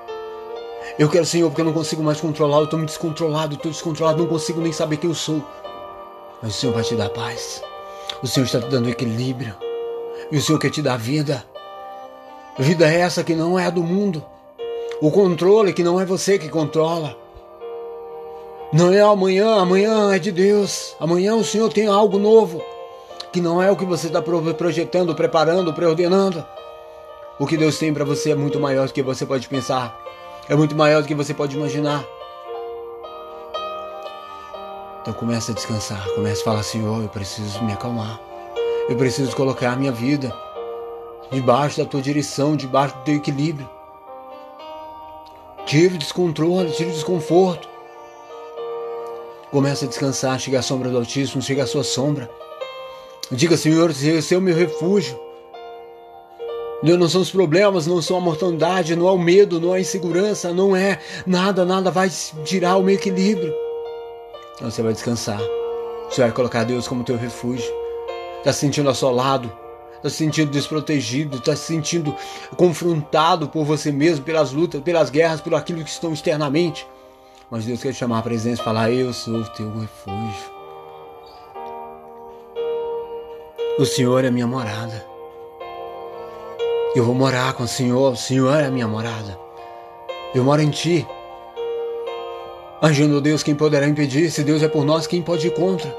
Eu 0.97 1.10
quero, 1.10 1.26
Senhor, 1.26 1.50
porque 1.50 1.62
eu 1.62 1.65
não 1.65 1.73
consigo 1.73 2.04
mais 2.04 2.19
controlar, 2.19 2.58
eu 2.58 2.63
estou 2.63 2.80
me 2.80 2.86
descontrolado, 2.86 3.56
estou 3.56 3.71
descontrolado, 3.71 4.19
não 4.19 4.28
consigo 4.28 4.60
nem 4.60 4.71
saber 4.71 4.97
quem 4.97 5.10
eu 5.10 5.15
sou. 5.15 5.43
Mas 6.41 6.56
o 6.56 6.60
Senhor 6.60 6.73
vai 6.73 6.84
te 6.84 6.95
dar 6.95 7.10
paz. 7.10 7.62
O 8.23 8.28
Senhor 8.28 8.45
está 8.45 8.60
te 8.60 8.67
dando 8.67 8.89
equilíbrio. 8.89 9.56
E 10.32 10.38
o 10.38 10.41
Senhor 10.41 10.58
quer 10.58 10.71
te 10.71 10.82
dar 10.82 10.97
vida. 10.97 11.45
Vida 12.58 12.91
é 12.91 13.00
essa 13.02 13.23
que 13.23 13.36
não 13.36 13.60
é 13.60 13.67
a 13.67 13.69
do 13.69 13.84
mundo. 13.84 14.26
O 15.00 15.12
controle 15.12 15.73
que 15.73 15.84
não 15.84 16.02
é 16.02 16.06
você 16.06 16.39
que 16.39 16.50
controla. 16.50 17.15
Não 18.73 18.91
é 18.91 18.99
amanhã, 18.99 19.62
amanhã 19.62 20.13
é 20.13 20.19
de 20.19 20.32
Deus. 20.32 20.95
Amanhã 20.99 21.36
o 21.36 21.43
Senhor 21.43 21.71
tem 21.71 21.88
algo 21.88 22.17
novo, 22.17 22.62
que 23.32 23.39
não 23.39 23.62
é 23.62 23.71
o 23.71 23.77
que 23.77 23.86
você 23.86 24.08
está 24.08 24.21
projetando, 24.21 25.15
preparando, 25.15 25.73
preordenando. 25.73 26.45
O 27.39 27.47
que 27.47 27.56
Deus 27.56 27.77
tem 27.77 27.93
para 27.93 28.03
você 28.03 28.32
é 28.32 28.36
muito 28.36 28.60
maior 28.60 28.88
do 28.88 28.93
que 28.93 29.01
você 29.01 29.25
pode 29.25 29.47
pensar, 29.47 29.97
é 30.49 30.56
muito 30.56 30.75
maior 30.75 31.01
do 31.01 31.08
que 31.08 31.15
você 31.15 31.34
pode 31.34 31.56
imaginar. 31.56 32.03
Então 35.01 35.13
começa 35.13 35.53
a 35.53 35.56
descansar, 35.56 36.06
começa 36.15 36.41
a 36.41 36.43
falar, 36.43 36.63
Senhor, 36.63 37.01
eu 37.01 37.08
preciso 37.08 37.63
me 37.63 37.71
acalmar. 37.71 38.19
Eu 38.89 38.97
preciso 38.97 39.34
colocar 39.34 39.71
a 39.71 39.75
minha 39.77 39.91
vida 39.91 40.34
debaixo 41.32 41.77
da 41.77 41.86
tua 41.86 42.01
direção, 42.01 42.58
debaixo 42.58 42.95
do 42.97 43.03
teu 43.03 43.15
equilíbrio. 43.15 43.69
Tire 45.65 45.95
o 45.95 45.97
descontrole, 45.97 46.71
tire 46.71 46.89
o 46.89 46.93
desconforto. 46.93 47.76
Comece 49.51 49.86
a 49.86 49.88
descansar, 49.88 50.39
chega 50.39 50.60
à 50.60 50.62
sombra 50.62 50.89
do 50.89 50.97
Altíssimo, 50.97 51.41
chega 51.41 51.63
à 51.63 51.67
sua 51.67 51.83
sombra. 51.83 52.29
Diga, 53.31 53.55
Senhor, 53.55 53.89
esse 53.91 54.33
é 54.33 54.38
o 54.38 54.41
meu 54.41 54.55
refúgio. 54.55 55.17
Não 56.83 57.10
são 57.10 57.21
os 57.21 57.31
problemas, 57.31 57.88
não 57.88 58.01
são 58.01 58.17
a 58.17 58.21
mortandade, 58.21 58.95
não 58.95 59.07
é 59.07 59.12
o 59.12 59.17
medo, 59.17 59.60
não 59.60 59.73
é 59.73 59.77
a 59.77 59.81
insegurança, 59.81 60.53
não 60.53 60.75
é 60.75 60.99
nada, 61.25 61.65
nada 61.65 61.89
vai 61.89 62.10
tirar 62.43 62.77
o 62.77 62.83
meu 62.83 62.95
equilíbrio. 62.95 63.53
Então 64.55 64.69
você 64.69 64.81
vai 64.81 64.93
descansar. 64.93 65.39
Você 66.10 66.21
vai 66.21 66.31
colocar 66.31 66.63
Deus 66.63 66.88
como 66.88 67.03
teu 67.03 67.17
refúgio. 67.17 67.69
Está 68.39 68.53
se 68.53 68.60
sentindo 68.60 68.89
assolado, 68.89 69.51
está 69.95 70.10
se 70.10 70.17
sentindo 70.17 70.51
desprotegido, 70.51 71.38
está 71.38 71.55
se 71.55 71.63
sentindo 71.63 72.15
confrontado 72.55 73.47
por 73.47 73.65
você 73.65 73.91
mesmo, 73.91 74.23
pelas 74.23 74.51
lutas, 74.51 74.81
pelas 74.81 75.10
guerras, 75.10 75.41
por 75.41 75.55
aquilo 75.55 75.83
que 75.83 75.89
estão 75.89 76.13
externamente. 76.13 76.86
Mas 77.49 77.63
Deus 77.63 77.81
quer 77.81 77.93
te 77.93 77.99
chamar 77.99 78.19
a 78.19 78.23
presença 78.23 78.62
e 78.62 78.65
falar: 78.65 78.91
Eu 78.91 79.13
sou 79.13 79.36
o 79.36 79.49
teu 79.51 79.71
refúgio. 79.71 80.57
O 83.79 83.86
Senhor 83.86 84.25
é 84.25 84.29
minha 84.29 84.47
morada. 84.47 85.05
Eu 86.93 87.05
vou 87.05 87.15
morar 87.15 87.53
com 87.53 87.63
o 87.63 87.67
Senhor. 87.67 88.12
O 88.12 88.17
Senhor 88.17 88.53
é 88.60 88.65
a 88.65 88.71
minha 88.71 88.88
morada. 88.88 89.39
Eu 90.36 90.43
moro 90.43 90.62
em 90.62 90.69
ti. 90.69 91.07
Agindo 92.81 93.21
Deus, 93.21 93.43
quem 93.43 93.55
poderá 93.55 93.88
impedir? 93.88 94.29
Se 94.29 94.43
Deus 94.43 94.62
é 94.62 94.67
por 94.67 94.83
nós, 94.83 95.07
quem 95.07 95.21
pode 95.21 95.47
ir 95.47 95.53
contra? 95.53 95.95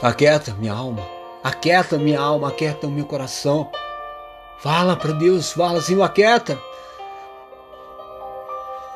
Aquieta 0.00 0.54
minha 0.54 0.72
alma. 0.72 1.02
Aquieta 1.42 1.98
minha 1.98 2.20
alma. 2.20 2.48
Aquieta 2.48 2.86
o 2.86 2.90
meu 2.90 3.06
coração. 3.06 3.68
Fala 4.60 4.94
para 4.94 5.12
Deus. 5.12 5.52
Fala, 5.52 5.80
Senhor, 5.80 6.02
aquieta. 6.02 6.56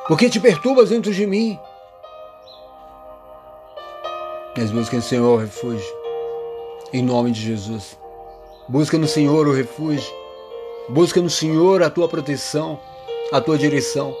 Por 0.07 0.19
que 0.19 0.29
te 0.29 0.39
perturbas 0.39 0.89
dentro 0.89 1.11
de 1.11 1.25
mim? 1.25 1.59
Mas 4.55 4.69
busca 4.69 4.97
no 4.97 5.01
Senhor 5.01 5.33
o 5.33 5.41
refúgio. 5.41 5.95
Em 6.93 7.01
nome 7.01 7.31
de 7.31 7.41
Jesus. 7.41 7.97
Busca 8.69 8.99
no 8.99 9.07
Senhor 9.07 9.47
o 9.47 9.51
refúgio. 9.51 10.13
Busca 10.89 11.19
no 11.19 11.29
Senhor 11.29 11.81
a 11.81 11.89
tua 11.89 12.07
proteção, 12.07 12.79
a 13.31 13.41
tua 13.41 13.57
direção. 13.57 14.15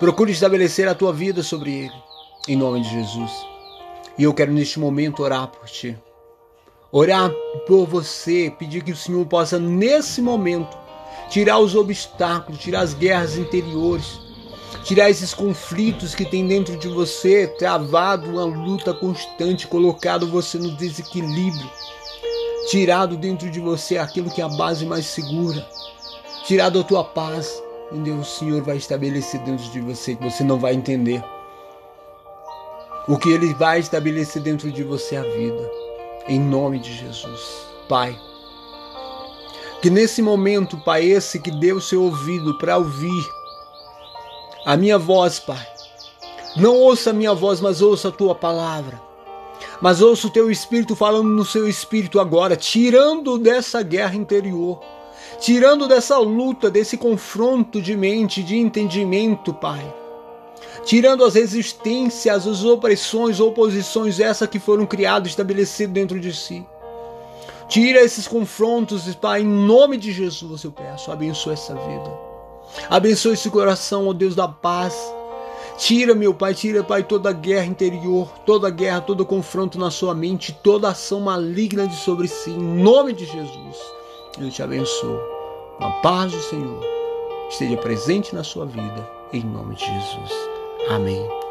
Procure 0.00 0.32
estabelecer 0.32 0.88
a 0.88 0.94
tua 0.94 1.12
vida 1.12 1.40
sobre 1.44 1.84
ele, 1.84 1.94
em 2.48 2.56
nome 2.56 2.80
de 2.80 2.90
Jesus. 2.90 3.30
E 4.18 4.24
eu 4.24 4.34
quero 4.34 4.50
neste 4.50 4.80
momento 4.80 5.22
orar 5.22 5.46
por 5.46 5.68
ti. 5.68 5.96
Orar 6.90 7.30
por 7.68 7.86
você, 7.86 8.52
pedir 8.58 8.82
que 8.82 8.90
o 8.90 8.96
Senhor 8.96 9.24
possa, 9.26 9.56
nesse 9.56 10.20
momento, 10.20 10.76
tirar 11.30 11.60
os 11.60 11.76
obstáculos, 11.76 12.60
tirar 12.60 12.80
as 12.80 12.92
guerras 12.92 13.38
interiores, 13.38 14.18
tirar 14.84 15.10
esses 15.10 15.32
conflitos 15.32 16.14
que 16.14 16.24
tem 16.24 16.46
dentro 16.46 16.76
de 16.76 16.88
você, 16.88 17.46
travado 17.46 18.30
uma 18.30 18.44
luta 18.44 18.92
constante, 18.92 19.66
colocado 19.66 20.26
você 20.26 20.58
no 20.58 20.70
desequilíbrio, 20.72 21.70
tirado 22.68 23.16
dentro 23.16 23.50
de 23.50 23.60
você 23.60 23.98
aquilo 23.98 24.30
que 24.30 24.40
é 24.40 24.44
a 24.44 24.48
base 24.48 24.84
mais 24.84 25.06
segura, 25.06 25.66
tirado 26.46 26.80
a 26.80 26.84
tua 26.84 27.04
paz, 27.04 27.62
onde 27.92 28.10
o 28.10 28.24
Senhor 28.24 28.62
vai 28.62 28.76
estabelecer 28.76 29.40
dentro 29.42 29.64
de 29.70 29.80
você 29.80 30.14
que 30.14 30.24
você 30.24 30.42
não 30.42 30.58
vai 30.58 30.74
entender. 30.74 31.22
O 33.08 33.18
que 33.18 33.30
Ele 33.30 33.52
vai 33.54 33.80
estabelecer 33.80 34.40
dentro 34.42 34.70
de 34.70 34.82
você 34.82 35.16
é 35.16 35.18
a 35.18 35.22
vida. 35.22 35.70
Em 36.28 36.38
nome 36.38 36.78
de 36.78 36.92
Jesus. 36.92 37.66
Pai. 37.88 38.16
Que 39.80 39.90
nesse 39.90 40.22
momento, 40.22 40.76
Pai, 40.84 41.04
esse 41.04 41.40
que 41.40 41.50
deu 41.50 41.80
seu 41.80 42.04
ouvido 42.04 42.56
para 42.58 42.78
ouvir 42.78 43.28
a 44.64 44.76
minha 44.76 44.98
voz, 44.98 45.38
Pai. 45.38 45.66
Não 46.56 46.76
ouça 46.76 47.10
a 47.10 47.12
minha 47.12 47.34
voz, 47.34 47.60
mas 47.60 47.80
ouça 47.80 48.08
a 48.08 48.12
tua 48.12 48.34
palavra. 48.34 49.00
Mas 49.80 50.00
ouça 50.00 50.26
o 50.26 50.30
teu 50.30 50.50
espírito 50.50 50.94
falando 50.94 51.28
no 51.28 51.44
seu 51.44 51.68
espírito 51.68 52.20
agora, 52.20 52.56
tirando 52.56 53.38
dessa 53.38 53.82
guerra 53.82 54.14
interior 54.14 54.80
tirando 55.42 55.88
dessa 55.88 56.18
luta, 56.18 56.70
desse 56.70 56.96
confronto 56.96 57.82
de 57.82 57.96
mente, 57.96 58.42
de 58.44 58.56
entendimento, 58.56 59.52
Pai. 59.52 59.82
Tirando 60.84 61.24
as 61.24 61.34
resistências, 61.34 62.46
as 62.46 62.64
opressões, 62.64 63.40
oposições, 63.40 64.20
essa 64.20 64.46
que 64.46 64.60
foram 64.60 64.86
criadas, 64.86 65.30
estabelecidas 65.30 65.92
dentro 65.92 66.20
de 66.20 66.32
si. 66.32 66.64
Tira 67.68 68.00
esses 68.00 68.28
confrontos, 68.28 69.12
Pai, 69.16 69.42
em 69.42 69.46
nome 69.46 69.96
de 69.96 70.12
Jesus 70.12 70.62
eu 70.62 70.70
peço. 70.70 71.10
Abençoa 71.10 71.54
essa 71.54 71.74
vida. 71.74 72.31
Abençoa 72.88 73.34
esse 73.34 73.50
coração, 73.50 74.08
ó 74.08 74.12
Deus 74.12 74.34
da 74.34 74.48
paz. 74.48 74.94
Tira, 75.78 76.14
meu 76.14 76.32
Pai, 76.32 76.54
tira, 76.54 76.84
Pai, 76.84 77.02
toda 77.02 77.30
a 77.30 77.32
guerra 77.32 77.66
interior, 77.66 78.28
toda 78.46 78.68
a 78.68 78.70
guerra, 78.70 79.00
todo 79.00 79.26
confronto 79.26 79.78
na 79.78 79.90
sua 79.90 80.14
mente, 80.14 80.56
toda 80.62 80.88
ação 80.88 81.20
maligna 81.20 81.86
de 81.86 81.96
sobre 81.96 82.28
si, 82.28 82.50
em 82.50 82.58
nome 82.58 83.12
de 83.12 83.24
Jesus. 83.24 83.76
Eu 84.38 84.50
te 84.50 84.62
abençoo. 84.62 85.18
A 85.80 85.90
paz 86.02 86.32
do 86.32 86.40
Senhor 86.40 86.80
esteja 87.48 87.76
presente 87.78 88.34
na 88.34 88.44
sua 88.44 88.66
vida, 88.66 89.10
em 89.32 89.42
nome 89.42 89.74
de 89.74 89.84
Jesus. 89.84 90.30
Amém. 90.88 91.41